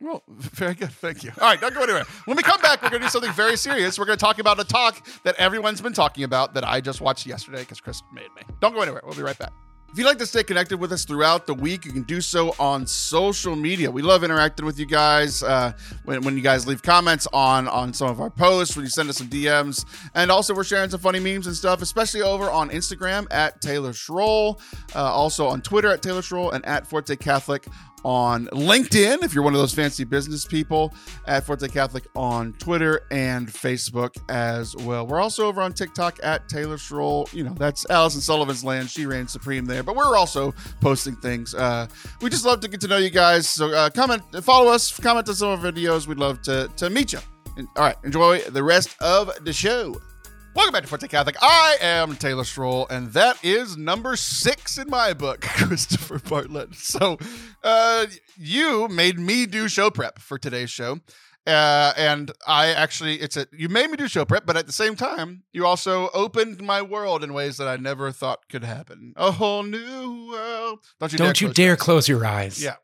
[0.00, 0.90] Well, very good.
[0.90, 1.32] Thank you.
[1.40, 2.04] All right, don't go anywhere.
[2.26, 3.98] When we come back, we're going to do something very serious.
[3.98, 7.00] We're going to talk about a talk that everyone's been talking about that I just
[7.00, 8.42] watched yesterday because Chris made me.
[8.60, 9.02] Don't go anywhere.
[9.04, 9.52] We'll be right back.
[9.96, 12.54] If you'd like to stay connected with us throughout the week, you can do so
[12.58, 13.90] on social media.
[13.90, 15.72] We love interacting with you guys uh,
[16.04, 19.08] when, when you guys leave comments on on some of our posts, when you send
[19.08, 22.68] us some DMs, and also we're sharing some funny memes and stuff, especially over on
[22.68, 24.60] Instagram at Taylor Schroll,
[24.94, 27.66] uh, also on Twitter at Taylor Schroll, and at Forte Catholic
[28.06, 30.94] on LinkedIn if you're one of those fancy business people
[31.26, 35.04] at Forte Catholic on Twitter and Facebook as well.
[35.04, 37.30] We're also over on TikTok at Taylor Schroll.
[37.34, 38.88] You know, that's Allison Sullivan's land.
[38.90, 39.82] She reigns supreme there.
[39.82, 41.52] But we're also posting things.
[41.52, 41.88] Uh,
[42.22, 43.48] we just love to get to know you guys.
[43.48, 46.06] So uh, comment, follow us, comment on some of our videos.
[46.06, 47.18] We'd love to, to meet you.
[47.56, 50.00] And- all right, enjoy the rest of the show.
[50.56, 51.36] Welcome back to Forte Catholic.
[51.42, 56.74] I am Taylor Schroll, and that is number six in my book, Christopher Bartlett.
[56.74, 57.18] So,
[57.62, 58.06] uh,
[58.38, 61.00] you made me do show prep for today's show.
[61.46, 64.72] Uh, and I actually, it's a, you made me do show prep, but at the
[64.72, 69.12] same time, you also opened my world in ways that I never thought could happen.
[69.14, 70.78] A whole new world.
[70.98, 71.78] Don't you Don't you close dare eyes.
[71.78, 72.64] close your eyes.
[72.64, 72.76] Yeah.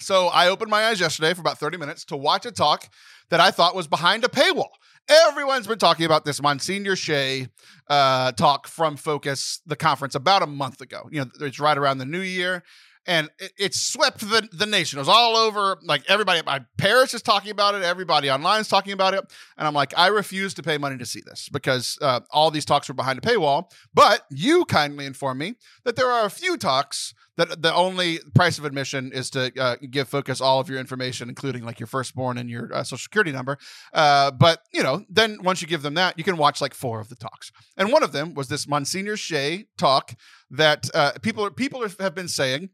[0.00, 2.92] So I opened my eyes yesterday for about 30 minutes to watch a talk
[3.30, 4.70] that I thought was behind a paywall.
[5.08, 7.46] Everyone's been talking about this Monsignor Shea
[7.88, 11.08] uh, talk from Focus, the conference, about a month ago.
[11.12, 12.64] You know, it's right around the new year.
[13.06, 14.98] And it, it swept the, the nation.
[14.98, 15.78] It was all over.
[15.82, 17.82] Like everybody my parish is talking about it.
[17.82, 19.20] Everybody online is talking about it.
[19.56, 22.64] And I'm like, I refuse to pay money to see this because uh, all these
[22.64, 23.70] talks were behind a paywall.
[23.94, 25.54] But you kindly informed me
[25.84, 29.76] that there are a few talks that the only price of admission is to uh,
[29.90, 33.32] give focus all of your information including like your firstborn and your uh, social security
[33.32, 33.58] number
[33.92, 37.00] uh, but you know then once you give them that you can watch like four
[37.00, 40.14] of the talks and one of them was this monsignor shea talk
[40.50, 42.70] that uh, people people have been saying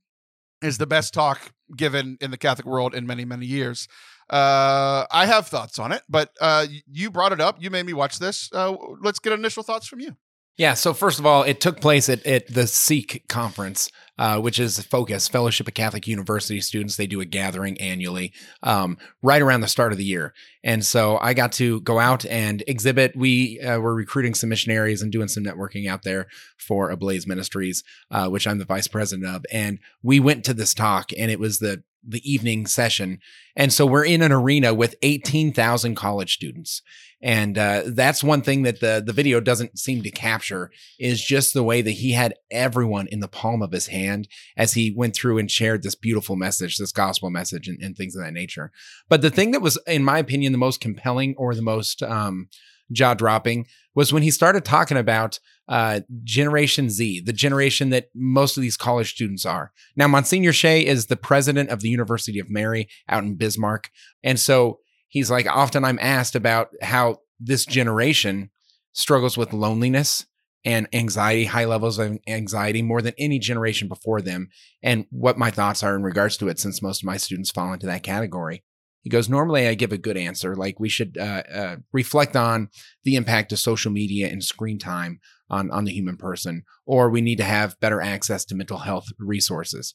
[0.62, 3.88] is the best talk given in the catholic world in many many years.
[4.30, 7.56] Uh, i have thoughts on it but uh, you brought it up.
[7.60, 8.50] You made me watch this.
[8.52, 10.16] Uh, let's get initial thoughts from you
[10.58, 10.74] Yeah.
[10.74, 13.88] So first of all, it took place at, at the Seek conference,
[14.18, 16.96] uh, which is Focus Fellowship of Catholic University students.
[16.96, 20.34] They do a gathering annually, um, right around the start of the year.
[20.62, 23.16] And so I got to go out and exhibit.
[23.16, 26.26] We uh, were recruiting some missionaries and doing some networking out there
[26.58, 29.46] for Ablaze Ministries, uh, which I'm the vice president of.
[29.50, 33.20] And we went to this talk, and it was the the evening session.
[33.54, 36.82] And so we're in an arena with 18,000 college students.
[37.22, 41.54] And uh, that's one thing that the, the video doesn't seem to capture is just
[41.54, 45.14] the way that he had everyone in the palm of his hand as he went
[45.14, 48.72] through and shared this beautiful message, this gospel message and, and things of that nature.
[49.08, 52.48] But the thing that was, in my opinion, the most compelling or the most um,
[52.90, 58.56] jaw dropping was when he started talking about uh, Generation Z, the generation that most
[58.56, 59.72] of these college students are.
[59.94, 63.90] Now, Monsignor Shea is the president of the University of Mary out in Bismarck.
[64.24, 64.80] And so
[65.12, 68.50] he's like, often I'm asked about how this generation
[68.94, 70.24] struggles with loneliness
[70.64, 74.48] and anxiety, high levels of anxiety more than any generation before them,
[74.82, 77.72] and what my thoughts are in regards to it, since most of my students fall
[77.74, 78.64] into that category.
[79.02, 82.70] He goes, normally I give a good answer, like we should uh, uh, reflect on
[83.04, 87.20] the impact of social media and screen time on, on the human person, or we
[87.20, 89.92] need to have better access to mental health resources.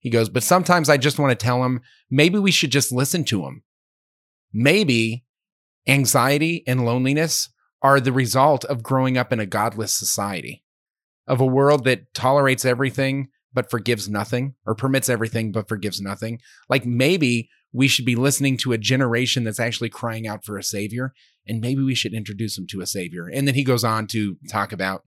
[0.00, 3.22] He goes, but sometimes I just want to tell him maybe we should just listen
[3.24, 3.62] to him.
[4.52, 5.24] Maybe
[5.86, 7.48] anxiety and loneliness
[7.82, 10.64] are the result of growing up in a godless society,
[11.26, 16.38] of a world that tolerates everything but forgives nothing, or permits everything but forgives nothing.
[16.68, 20.62] Like maybe we should be listening to a generation that's actually crying out for a
[20.62, 21.12] savior,
[21.46, 23.28] and maybe we should introduce them to a savior.
[23.32, 25.04] And then he goes on to talk about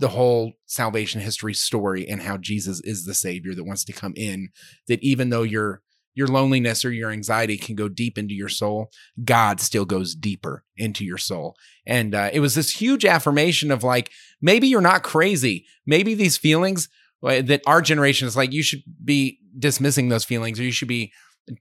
[0.00, 4.12] the whole salvation history story and how Jesus is the savior that wants to come
[4.16, 4.50] in.
[4.86, 5.82] That even though your
[6.14, 8.90] your loneliness or your anxiety can go deep into your soul,
[9.24, 11.56] God still goes deeper into your soul.
[11.86, 14.10] And uh, it was this huge affirmation of like,
[14.42, 15.66] maybe you're not crazy.
[15.86, 16.88] Maybe these feelings
[17.22, 20.88] uh, that our generation is like, you should be dismissing those feelings or you should
[20.88, 21.12] be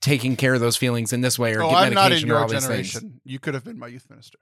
[0.02, 2.32] taking care of those feelings in this way or oh, get I'm not in medication
[2.32, 3.02] or all these generation.
[3.02, 3.14] things.
[3.24, 4.40] You could have been my youth minister.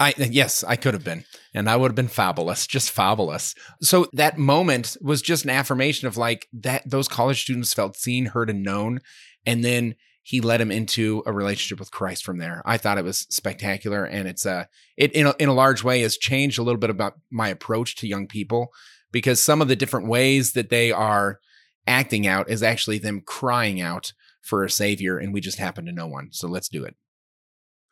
[0.00, 1.24] I yes, I could have been,
[1.54, 3.56] and I would have been fabulous, just fabulous.
[3.82, 6.88] So that moment was just an affirmation of like that.
[6.88, 9.00] Those college students felt seen, heard, and known,
[9.48, 12.60] and then he led him into a relationship with Christ from there.
[12.66, 14.66] I thought it was spectacular, and it's uh,
[14.98, 17.96] it in a, in a large way has changed a little bit about my approach
[17.96, 18.68] to young people
[19.10, 21.40] because some of the different ways that they are
[21.86, 25.92] acting out is actually them crying out for a savior, and we just happen to
[25.92, 26.28] know one.
[26.30, 26.94] So let's do it.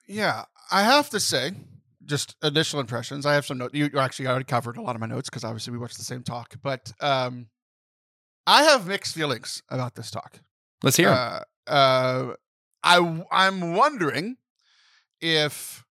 [0.06, 1.52] Yeah, I have to say,
[2.04, 3.24] just initial impressions.
[3.24, 3.72] I have some notes.
[3.72, 6.22] You, actually already covered a lot of my notes because obviously we watched the same
[6.22, 6.56] talk.
[6.62, 7.46] But um,
[8.46, 10.40] I have mixed feelings about this talk.
[10.82, 11.10] Let's hear.
[11.10, 12.34] Uh, uh,
[12.82, 14.36] I I'm wondering
[15.20, 15.84] if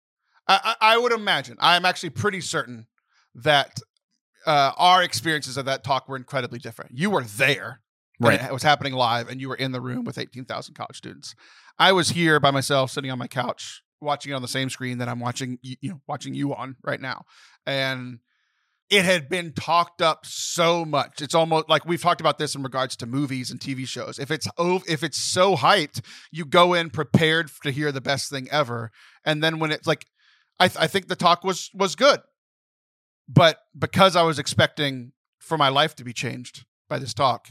[0.48, 2.86] I, I I would imagine I'm actually pretty certain
[3.34, 3.78] that
[4.46, 6.90] uh, our experiences of that talk were incredibly different.
[6.94, 7.82] You were there,
[8.22, 8.42] Right.
[8.42, 11.34] It was happening live, and you were in the room with 18,000 college students.
[11.78, 14.98] I was here by myself, sitting on my couch, watching it on the same screen
[14.98, 17.24] that I'm watching you, you know watching you on right now,
[17.66, 18.18] and
[18.92, 21.22] it had been talked up so much.
[21.22, 24.18] It's almost like we've talked about this in regards to movies and TV shows.
[24.18, 28.28] If it's ov- if it's so hyped, you go in prepared to hear the best
[28.30, 28.90] thing ever,
[29.24, 30.06] and then when it's like,
[30.60, 32.20] I, th- I think the talk was was good,
[33.28, 37.48] but because I was expecting for my life to be changed by this talk,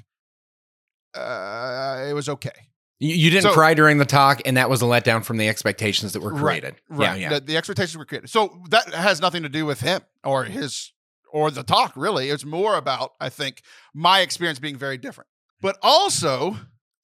[1.15, 2.51] uh, it was okay.
[2.99, 5.49] You, you didn't So- cry during the talk, and that was a letdown from the
[5.49, 6.75] expectations that were Right, created.
[6.87, 7.19] Right.
[7.19, 7.39] Yeah, yeah.
[7.39, 8.29] The, the expectations were created.
[8.29, 10.93] So that has nothing to do with him or his
[11.31, 12.29] or the talk, really.
[12.29, 13.61] It's more about, I think,
[13.93, 15.29] my experience being very different.
[15.61, 16.57] But also,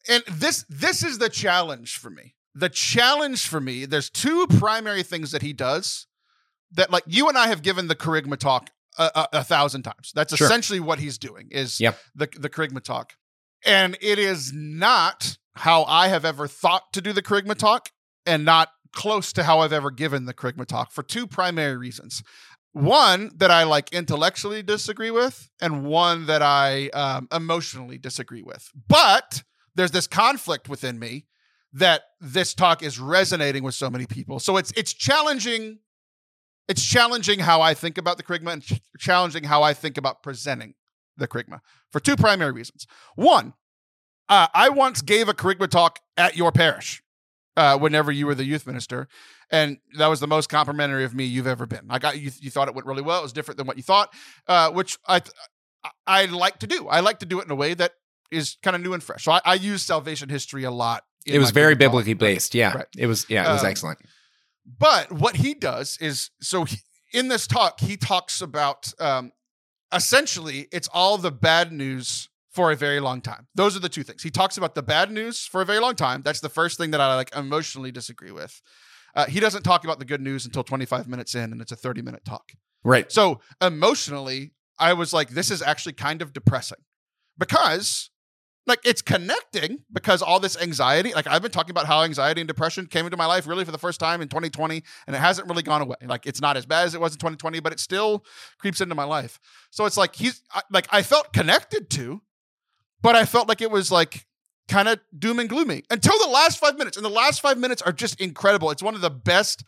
[0.09, 2.35] and this this is the challenge for me.
[2.55, 6.07] The challenge for me, there's two primary things that he does
[6.71, 10.11] that like you and I have given the kerygma talk a, a, a thousand times.
[10.15, 10.47] That's Sure.
[10.47, 11.97] essentially what he's doing is Yep.
[12.15, 13.13] the the kerygma talk.
[13.65, 17.89] And it is not how I have ever thought to do the kerygma talk
[18.25, 22.23] and not close to how I've ever given the kerygma talk for two primary reasons.
[22.73, 28.69] One that I like intellectually disagree with, and one that I um, emotionally disagree with.
[28.87, 29.43] But
[29.75, 31.25] there's this conflict within me
[31.73, 34.39] that this talk is resonating with so many people.
[34.39, 35.79] So it's it's challenging.
[36.67, 40.21] It's challenging how I think about the Kerygma and ch- challenging how I think about
[40.21, 40.73] presenting
[41.15, 41.61] the Kerygma
[41.91, 42.85] for two primary reasons.
[43.15, 43.53] One,
[44.29, 47.01] uh, I once gave a kerygma talk at your parish
[47.57, 49.09] uh, whenever you were the youth minister,
[49.51, 51.87] and that was the most complimentary of me you've ever been.
[51.89, 52.31] I got you.
[52.39, 53.19] You thought it went really well.
[53.19, 54.13] It was different than what you thought,
[54.47, 55.21] uh, which I
[56.05, 56.87] I- like to do.
[56.87, 57.91] I like to do it in a way that
[58.31, 59.23] is kind of new and fresh.
[59.25, 61.03] So I, I use salvation history a lot.
[61.25, 62.53] it was very biblically based.
[62.55, 62.85] Yeah, Right.
[62.97, 63.25] it was.
[63.29, 63.99] Yeah, it was Um, excellent.
[64.65, 66.77] But what he does is so he,
[67.13, 69.31] in this talk, he talks about um,
[69.93, 73.45] essentially it's all the bad news for a very long time.
[73.53, 74.23] Those are the two things.
[74.23, 76.23] He talks about the bad news for a very long time.
[76.23, 78.63] That's the first thing that I like emotionally disagree with.
[79.13, 81.75] Uh, he doesn't talk about the good news until 25 minutes in, and it's a
[81.75, 82.53] 30 minute talk.
[82.83, 83.11] Right.
[83.11, 86.79] So emotionally, I was like, this is actually kind of depressing
[87.37, 88.09] because
[88.65, 92.49] like it's connecting because all this anxiety like i've been talking about how anxiety and
[92.49, 95.47] depression came into my life really for the first time in 2020 and it hasn't
[95.47, 97.79] really gone away like it's not as bad as it was in 2020 but it
[97.79, 98.25] still
[98.59, 99.39] creeps into my life
[99.71, 102.21] so it's like he's like i felt connected to
[103.01, 104.25] but i felt like it was like
[104.67, 107.81] kind of doom and gloomy until the last five minutes and the last five minutes
[107.81, 109.63] are just incredible it's one of the best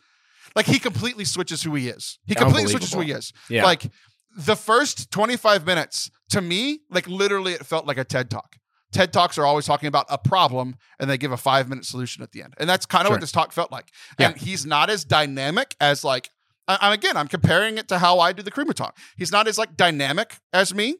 [0.56, 3.64] like he completely switches who he is he completely switches who he is Yeah.
[3.64, 3.90] like
[4.36, 8.56] the first 25 minutes to me like literally it felt like a ted talk
[8.92, 12.24] TED Talks are always talking about a problem and they give a five minute solution
[12.24, 12.54] at the end.
[12.58, 13.14] And that's kind of Sure.
[13.14, 13.86] what this talk felt like.
[14.18, 14.30] Yeah.
[14.30, 16.28] And he's not as dynamic as like,
[16.66, 18.98] I, I'm again, I'm comparing it to how I do the kerygma talk.
[19.16, 20.96] He's not as like dynamic as me.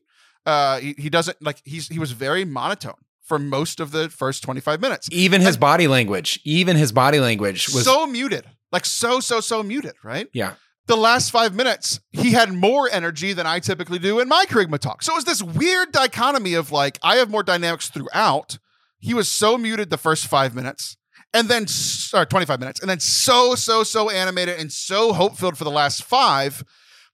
[0.46, 4.42] Uh, he, he doesn't like, he's, he was very monotone for most of the first
[4.42, 5.08] 25 minutes.
[5.12, 9.62] even his body language, even his body language was so muted, like so, so, so
[9.62, 10.26] muted, right?
[10.32, 10.54] yeah.
[10.86, 14.78] the last five minutes, he had more energy than I typically do in my Kerygma
[14.80, 15.02] talk.
[15.04, 18.58] So it was this weird dichotomy of like, I have more dynamics throughout.
[18.98, 20.96] He was so muted the first five minutes,
[21.32, 25.36] and then, s- or 25 minutes, and then so, so, so animated and so hope
[25.36, 26.64] filled for the last five.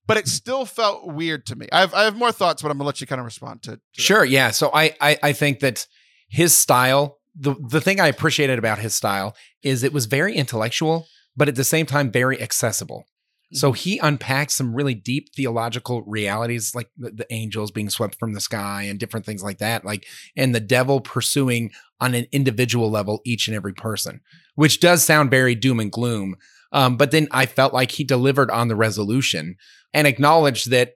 [0.06, 1.66] But it still felt weird to me.
[1.72, 3.72] I have, I have more thoughts, but I'm gonna let you kind of respond to.
[3.72, 3.80] to that.
[4.02, 4.50] Sure, yeah.
[4.50, 5.86] So I, I I think that
[6.28, 11.06] his style, the the thing I appreciated about his style is it was very intellectual,
[11.36, 13.06] but at the same time very accessible.
[13.52, 18.32] So he unpacked some really deep theological realities, like the, the angels being swept from
[18.32, 20.04] the sky and different things like that, like
[20.36, 24.20] and the devil pursuing on an individual level each and every person,
[24.56, 26.36] which does sound very doom and gloom.
[26.72, 29.56] Um, but then I felt like he delivered on the resolution
[29.96, 30.92] and acknowledge that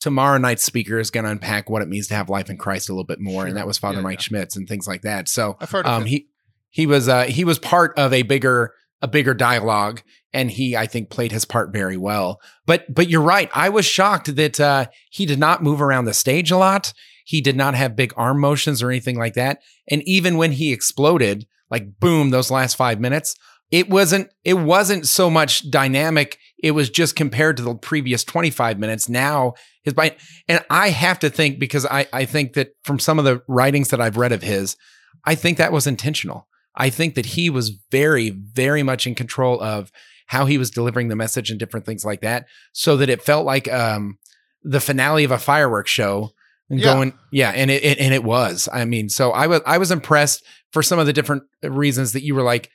[0.00, 2.88] tomorrow night's speaker is going to unpack what it means to have life in Christ
[2.88, 4.24] a little bit more, and that was Father Yeah, Mike yeah.
[4.24, 5.28] Schmitz and things like that.
[5.28, 6.28] So I've heard um, he
[6.68, 10.86] he was uh, he was part of a bigger a bigger dialogue, and he I
[10.86, 12.40] think played his part very well.
[12.66, 13.50] But but you're right.
[13.54, 16.92] I was shocked that uh, he did not move around the stage a lot.
[17.24, 19.60] He did not have big arm motions or anything like that.
[19.88, 23.36] And even when he exploded, like boom, those last five minutes,
[23.70, 26.38] it wasn't it wasn't so much dynamic.
[26.62, 29.08] It was just compared to the previous 25 minutes.
[29.08, 33.18] Now his bite, and I have to think because I I think that from some
[33.18, 34.76] of the writings that I've read of his,
[35.24, 36.46] I think that was intentional.
[36.76, 39.90] I think that he was very very much in control of
[40.26, 43.46] how he was delivering the message and different things like that, so that it felt
[43.46, 44.18] like um
[44.62, 46.30] the finale of a fireworks show.
[46.68, 46.94] And Yeah.
[46.94, 48.68] going, yeah, and it, it and it was.
[48.72, 52.22] I mean, so I was I was impressed for some of the different reasons that
[52.22, 52.70] you were like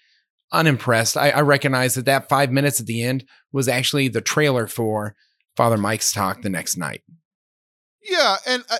[0.56, 1.18] unimpressed.
[1.18, 5.16] I, I recognize that that five minutes at the end was actually the trailer for
[5.56, 7.04] Father Mike's talk the next night.
[8.04, 8.78] Yeah, and uh,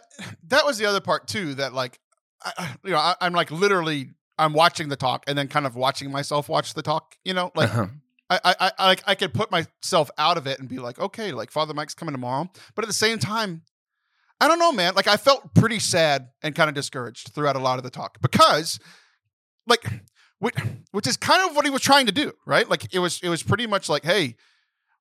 [0.48, 1.56] that was the other part too.
[1.56, 2.00] That like,
[2.44, 5.66] I, I- you know, I, I'm like literally, I'm watching the talk and then kind
[5.66, 7.16] of watching myself watch the talk.
[7.24, 7.88] You know, like Uh-huh.
[8.30, 11.00] I, I, I, I like I could put myself out of it and be like,
[11.00, 13.62] okay, like Father Mike's coming tomorrow, but at the same time,
[14.42, 14.96] I don't know, man.
[14.96, 18.20] Like I felt pretty sad and kind of discouraged throughout a lot of the talk
[18.22, 18.80] because,
[19.68, 19.86] like,
[20.46, 20.56] which,
[20.92, 22.70] which is kind of what he was trying to do, right?
[22.70, 24.36] Like it was, it was pretty much like, hey,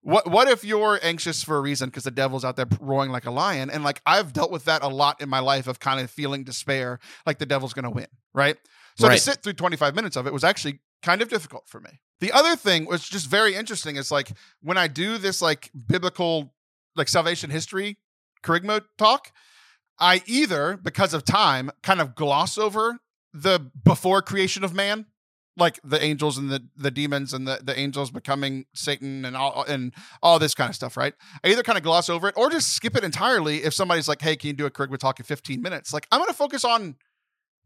[0.01, 3.27] what what if you're anxious for a reason because the devil's out there roaring like
[3.27, 3.71] a lion?
[3.71, 6.45] And like i've dealt with that a lot in my life of kind of feeling
[6.45, 8.57] despair like the devil's going to win right?
[8.97, 12.01] So to sit through 25 minutes of it was actually kind of difficult for me.
[12.21, 14.33] The other thing was just very interesting is like
[14.63, 16.55] when i do this like biblical
[16.97, 17.99] like salvation history
[18.43, 19.33] kerygma talk
[19.99, 22.99] i either because of time kind of gloss over
[23.33, 25.07] the before creation of man
[25.57, 29.65] like the angels and the the demons and the the angels becoming satan and all
[29.69, 29.93] and
[30.23, 32.73] all this kind of stuff right i either kind of gloss over it or just
[32.73, 35.63] skip it entirely if somebody's like hey can you do a kerygma talk in 15
[35.63, 36.97] minutes like i'm going to focus on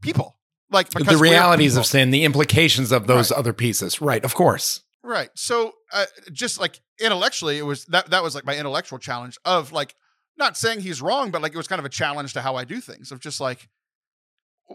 [0.02, 0.38] people
[0.70, 4.00] like because The realities of sin, the implications of those other pieces.
[4.00, 4.82] Right, of course.
[5.02, 5.30] Right.
[5.34, 9.72] So uh, just like intellectually, it was that that was like my intellectual challenge of
[9.72, 9.94] like
[10.36, 12.64] not saying he's wrong, but like it was kind of a challenge to how I
[12.64, 13.68] do things of just like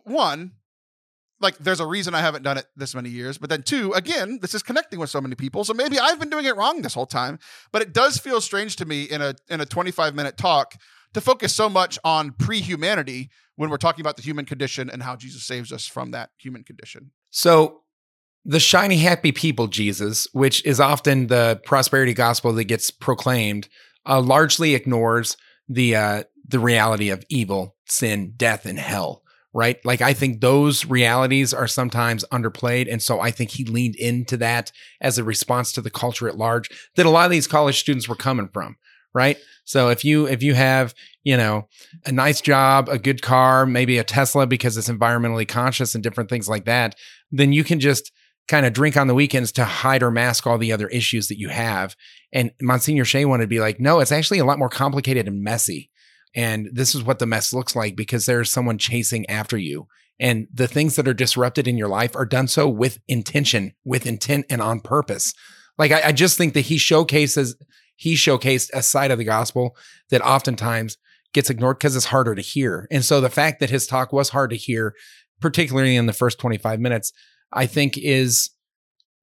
[0.04, 0.54] one,
[1.44, 4.40] like there's a reason I haven't done it this many years, but then two, again,
[4.42, 6.94] this is connecting with so many people, so maybe I've been doing it wrong this
[6.94, 7.40] whole time.
[7.72, 10.76] But it does feel strange to me in a in a 25 minute talk
[11.14, 15.16] to focus so much on pre-humanity when we're talking about the human condition and how
[15.16, 17.12] Jesus saves us from that human condition.
[17.30, 17.82] So
[18.46, 23.70] the shiny happy people Jesus, which is often the prosperity gospel that gets proclaimed,
[24.06, 25.38] uh, largely ignores
[25.70, 29.23] the uh, the reality of evil, sin, death, and hell.
[29.54, 29.78] Right?
[29.86, 34.36] Like I think those realities are sometimes underplayed, and so I think he leaned into
[34.38, 37.80] that as a response to the culture at large that a lot of these college
[37.80, 38.78] students were coming from.
[39.14, 39.38] Right?
[39.66, 41.68] So if you if you have you know
[42.06, 46.30] a nice job, a good car, maybe a Tesla because it's environmentally conscious and different
[46.30, 46.96] things like that,
[47.32, 48.12] then you can just
[48.48, 51.40] kind of drink on the weekends to hide or mask all the other issues that
[51.40, 51.96] you have.
[52.32, 55.42] And Monsignor Shea wanted to be like, no, it's actually a lot more complicated and
[55.42, 55.90] messy.
[56.36, 59.88] And this is what the mess looks like because there's someone chasing after you
[60.20, 64.06] And the things that are disrupted in your life are done so with intention, with
[64.06, 65.34] intent and on purpose.
[65.78, 67.56] Like I, I just think that he showcases,
[67.96, 69.76] he showcased a side of the gospel
[70.10, 70.98] that oftentimes
[71.34, 72.88] gets ignored because it's harder to hear.
[72.92, 74.94] And so the fact that his talk was hard to hear,
[75.40, 77.12] particularly in the first 25 minutes,
[77.52, 78.52] I think is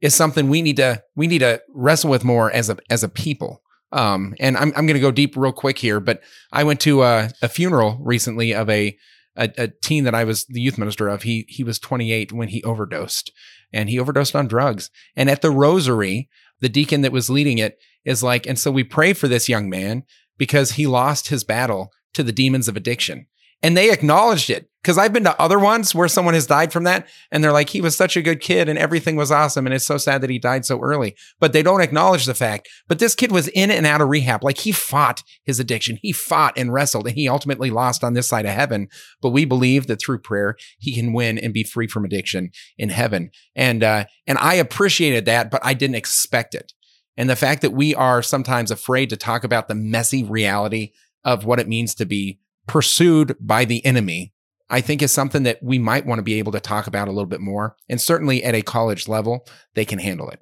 [0.00, 3.08] is something we need to we need to wrestle with more as a as a
[3.08, 3.62] people.
[3.93, 6.22] Um, and I'm I'm going to go deep real quick here, but
[6.53, 8.97] I went to a, a funeral recently of a,
[9.36, 11.22] a a teen that I was the youth minister of.
[11.22, 13.32] He he was 28 when he overdosed,
[13.72, 14.91] and he overdosed on drugs.
[15.16, 16.28] And at the rosary,
[16.61, 19.68] the deacon that was leading it is like, and so we pray for this young
[19.68, 20.05] man
[20.38, 23.26] because he lost his battle to the demons of addiction.
[23.62, 26.84] And they acknowledged it because I've been to other ones where someone has died from
[26.84, 29.66] that and they're like, he was such a good kid and everything was awesome.
[29.66, 32.68] And it's so sad that he died so early, but they don't acknowledge the fact.
[32.88, 34.42] But this kid was in and out of rehab.
[34.42, 35.98] Like he fought his addiction.
[36.00, 38.88] He fought and wrestled and he ultimately lost on this side of heaven.
[39.20, 42.88] But we believe that through prayer, he can win and be free from addiction in
[42.88, 43.30] heaven.
[43.54, 46.72] And, uh, and I appreciated that, but I didn't expect it.
[47.18, 50.92] And the fact that we are sometimes afraid to talk about the messy reality
[51.22, 52.40] of what it means to be
[52.70, 54.32] pursued by the enemy,
[54.70, 57.10] I think is something that we might want to be able to talk about a
[57.10, 57.74] little bit more.
[57.88, 59.44] And certainly at a college level,
[59.74, 60.38] they can handle it.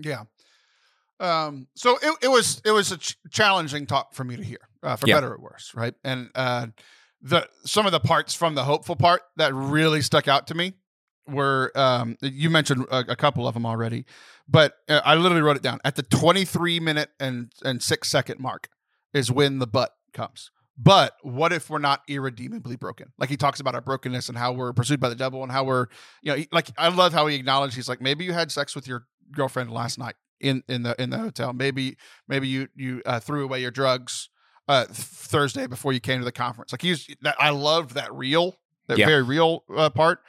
[0.00, 0.24] Yeah.
[1.20, 4.58] Um, so it, it was it was a ch- challenging talk for me to hear,
[4.82, 5.16] uh, for Yeah.
[5.16, 5.94] better or worse, right?
[6.02, 6.66] And uh,
[7.22, 10.72] the some of the parts from the hopeful part that really stuck out to me
[11.28, 14.06] were um, you mentioned a, a couple of them already,
[14.48, 18.40] but uh, I literally wrote it down at the 23 minute and and six second
[18.40, 18.68] mark
[19.12, 20.50] is when the butt comes.
[20.82, 23.12] But what if we're not irredeemably broken?
[23.18, 25.64] Like he talks about our brokenness and how we're pursued by the devil and how
[25.64, 25.88] we're,
[26.22, 28.74] you know, he- like I love how he acknowledged he's like maybe you had sex
[28.74, 31.52] with your girlfriend last night in in the in the hotel.
[31.52, 31.96] Maybe
[32.28, 34.30] maybe you you uh, threw away your drugs
[34.68, 36.72] uh, th- Thursday before you came to the conference.
[36.72, 38.56] Like he's that I loved that real
[38.86, 39.06] that Yeah.
[39.06, 40.20] very real uh, part.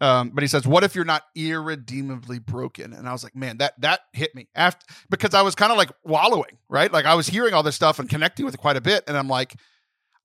[0.00, 3.58] Um, but he says, "What if you're not irredeemably broken?" And I was like, "Man,
[3.58, 6.92] that that hit me after because I was kind of like wallowing, right?
[6.92, 9.16] Like I was hearing all this stuff and connecting with it quite a bit, and
[9.16, 9.56] I'm like,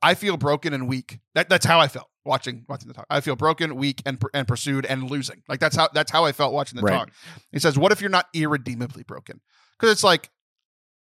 [0.02, 1.20] I feel broken and weak.
[1.36, 3.06] That that's how I felt watching watching the talk.
[3.10, 5.44] I feel broken, weak, and and pursued and losing.
[5.48, 6.94] Like that's how that's how I felt watching the Right.
[6.98, 7.12] talk.
[7.52, 9.42] He says, "What if you're not irredeemably broken?"
[9.80, 10.30] Because it's like,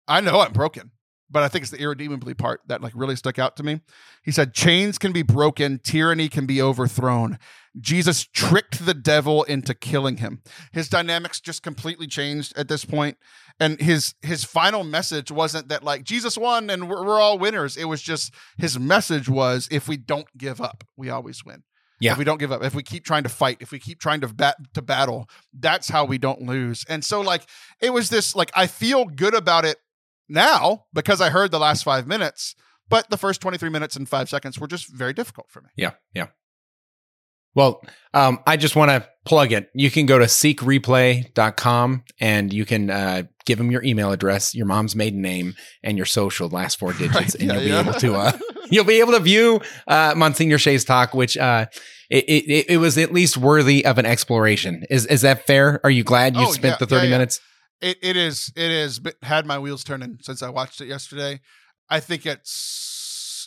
[0.09, 0.93] I know I'm broken,
[1.31, 3.81] but I think it's the irredeemably part that like really stuck out to me.
[4.23, 7.39] He said, "Chains can be broken, tyranny can be overthrown.
[7.79, 10.41] Jesus tricked the devil into killing him.
[10.73, 13.19] His dynamics just completely changed at this point,
[13.59, 17.77] and his his final message wasn't that like Jesus won and we're, we're all winners.
[17.77, 21.63] It was just his message was, if we don't give up, we always win."
[21.99, 22.13] Yeah.
[22.13, 24.21] If we don't give up, if we keep trying to fight, if we keep trying
[24.21, 25.29] to bat to battle,
[25.59, 26.85] that's how we don't lose.
[26.89, 27.47] And so like
[27.81, 29.79] it was this like I feel good about it
[30.29, 32.55] now because I heard the last five minutes,
[32.89, 35.69] but the first 23 minutes and five seconds were just very difficult for me.
[35.77, 36.27] Yeah, yeah.
[37.55, 37.83] Well,
[38.13, 39.71] um, I just want to plug it.
[39.75, 44.67] You can go to seekreplay.com and you can uh, give them your email address, your
[44.67, 47.81] mom's maiden name, and your social last four digits, Right, and yeah, you'll be yeah.
[47.81, 48.33] able to uh,
[48.71, 51.67] you'll be able to view uh, Monsignor Shea's talk, which uh,
[52.11, 54.85] it, it it was at least worthy of an exploration.
[54.91, 55.81] Is is that fair?
[55.85, 57.41] Are you glad you Oh, spent yeah, the thirty minutes?
[57.81, 61.41] It it is it is had my wheels turning since I watched it yesterday.
[61.89, 62.96] I think it's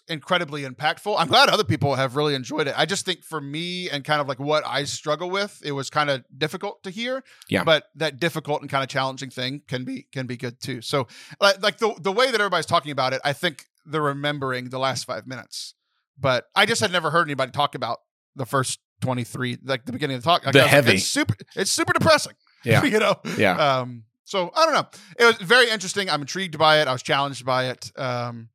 [0.10, 1.16] incredibly impactful.
[1.18, 2.74] I'm glad other people have really enjoyed it.
[2.78, 5.90] I just think for me and kind of like what I struggle with, it was
[5.90, 7.24] kind of difficult to hear.
[7.50, 7.64] Yeah.
[7.64, 10.82] But that difficult and kind of challenging thing can be can be good too.
[10.82, 11.08] So
[11.40, 14.80] like, like the the way that everybody's talking about it, I think they're remembering the
[14.80, 15.74] last five minutes.
[16.18, 18.00] But I just had never heard anybody talk about
[18.36, 20.46] the first 23, like the beginning of the talk.
[20.46, 20.94] Like, The was like, heavy.
[20.96, 22.34] it's super it's super depressing.
[22.66, 22.84] Yeah.
[22.84, 23.16] you know?
[23.38, 23.56] Yeah.
[23.80, 24.88] Um, so I don't know.
[25.18, 26.10] It was very interesting.
[26.10, 26.90] I'm intrigued by it.
[26.90, 27.90] I was challenged by it.
[27.96, 28.50] Um,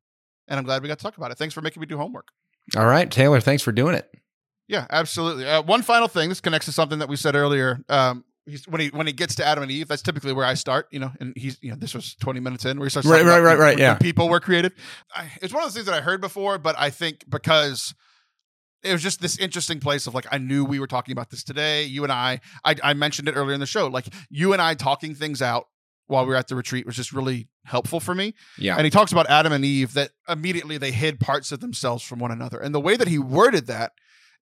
[0.47, 1.37] and I'm glad we got to talk about it.
[1.37, 2.29] Thanks for making me do homework.
[2.75, 3.39] All right, Taylor.
[3.39, 4.09] Thanks for doing it.
[4.67, 5.45] Yeah, absolutely.
[5.45, 6.29] Uh, one final thing.
[6.29, 7.79] This connects to something that we said earlier.
[7.87, 10.55] Um, he's, when he when he gets to Adam and Eve, that's typically where I
[10.55, 10.87] start.
[10.91, 13.23] You know, and he's you know this was 20 minutes in where he starts Right,
[13.23, 13.95] right, right, right, yeah.
[13.95, 14.73] people were created.
[15.13, 17.93] I, it's one of those things that I heard before, but I think because
[18.83, 21.43] it was just this interesting place of like I knew we were talking about this
[21.43, 21.85] today.
[21.85, 23.87] You and I, I, I mentioned it earlier in the show.
[23.87, 25.67] Like you and I talking things out
[26.07, 28.33] while we were at the retreat was just really helpful for me.
[28.57, 28.75] Yeah.
[28.75, 32.19] And he talks about Adam and Eve that immediately they hid parts of themselves from
[32.19, 32.59] one another.
[32.59, 33.93] And the way that he worded that,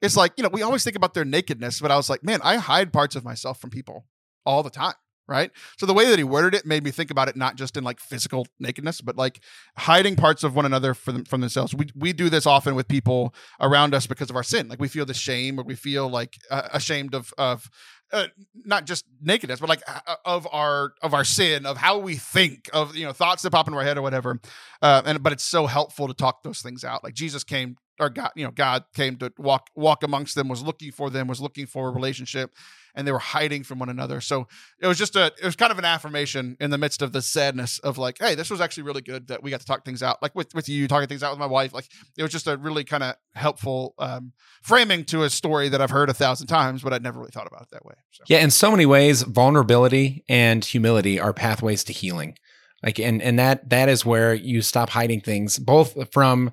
[0.01, 2.41] it's like, you know, we always think about their nakedness, but I was like, man,
[2.43, 4.05] I hide parts of myself from people
[4.45, 4.95] all the time.
[5.25, 5.51] Right.
[5.77, 7.83] So the way that he worded it made me think about it not just in
[7.85, 9.41] like physical nakedness, but like
[9.77, 11.73] hiding parts of one another from, from themselves.
[11.73, 14.67] We, we do this often with people around us because of our sin.
[14.67, 17.69] Like we feel the shame or we feel like uh, ashamed of, of,
[18.11, 18.27] uh,
[18.65, 22.69] not just nakedness, but like uh, of our of our sin, of how we think,
[22.71, 24.39] of you know thoughts that pop into our head or whatever.
[24.83, 27.03] Uh, and but it's so helpful to talk those things out.
[27.03, 30.63] Like Jesus came or God, you know, God came to walk walk amongst them, was
[30.63, 32.51] looking for them, was looking for a relationship,
[32.95, 34.21] and they were hiding from one another.
[34.21, 34.47] So
[34.79, 37.21] it was just a it was kind of an affirmation in the midst of the
[37.21, 40.01] sadness of like, hey, this was actually really good that we got to talk things
[40.01, 40.21] out.
[40.21, 41.73] Like with with you talking things out with my wife.
[41.73, 41.87] Like
[42.17, 45.91] it was just a really kind of helpful um, framing to a story that I've
[45.91, 47.95] heard a thousand times, but I'd never really thought about it that way.
[48.11, 48.23] So.
[48.27, 52.37] Yeah, in so many ways, vulnerability and humility are pathways to healing.
[52.83, 56.51] Like and and that that is where you stop hiding things both from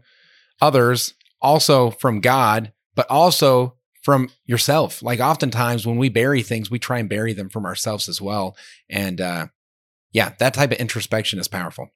[0.60, 5.02] others, also from God, but also from yourself.
[5.02, 8.56] Like oftentimes when we bury things, we try and bury them from ourselves as well.
[8.88, 9.46] And uh
[10.12, 11.90] yeah, that type of introspection is powerful.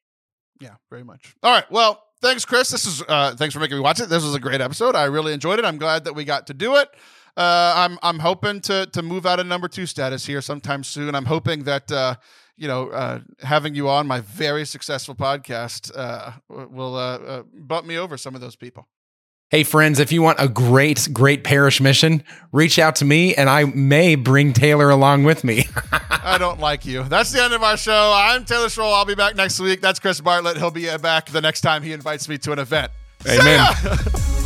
[0.61, 1.35] Yeah, very much.
[1.43, 1.69] All right.
[1.71, 2.71] Well, thanks, Chris.
[2.71, 4.09] This is uh thanks for making me watch it.
[4.09, 4.95] This was a great episode.
[4.95, 5.65] I really enjoyed it.
[5.65, 6.89] I'm glad that we got to do it.
[7.37, 11.15] Uh, I'm I'm hoping to to move out of number two status here sometime soon.
[11.15, 12.15] I'm hoping that uh,
[12.57, 17.87] you know uh, having you on my very successful podcast uh, will uh, uh, bump
[17.87, 18.87] me over some of those people.
[19.55, 23.49] Hey, friends, if you want a great, great parish mission, reach out to me and
[23.49, 25.69] I may bring Taylor along with me.
[26.11, 27.05] I don't like you.
[27.05, 28.13] That's the end of our show.
[28.17, 28.93] I'm Taylor Schroll.
[28.93, 29.81] I'll be back next week.
[29.81, 30.57] That's Chris Bartlett.
[30.57, 32.91] He'll be back the next time he invites me to an event.
[33.29, 33.73] Amen.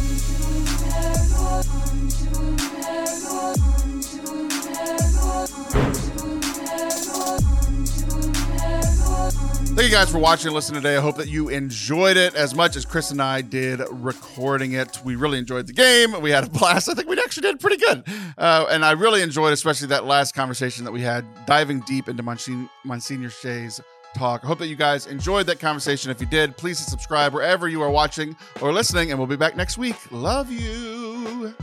[9.78, 10.96] Thank you guys for watching and listening today.
[10.96, 14.98] I hope that you enjoyed it as much as Chris and I did recording it.
[15.04, 16.20] We really enjoyed the game.
[16.20, 16.88] We had a blast.
[16.88, 18.02] I think we actually did pretty good.
[18.36, 22.24] Uh, and I really enjoyed, especially that last conversation that we had, diving deep into
[22.24, 23.80] Monsignor, Monsignor Shea's
[24.16, 24.40] talk.
[24.42, 26.10] I hope that you guys enjoyed that conversation.
[26.10, 29.54] If you did, please subscribe wherever you are watching or listening, and we'll be back
[29.54, 29.94] next week.
[30.10, 31.54] Love you.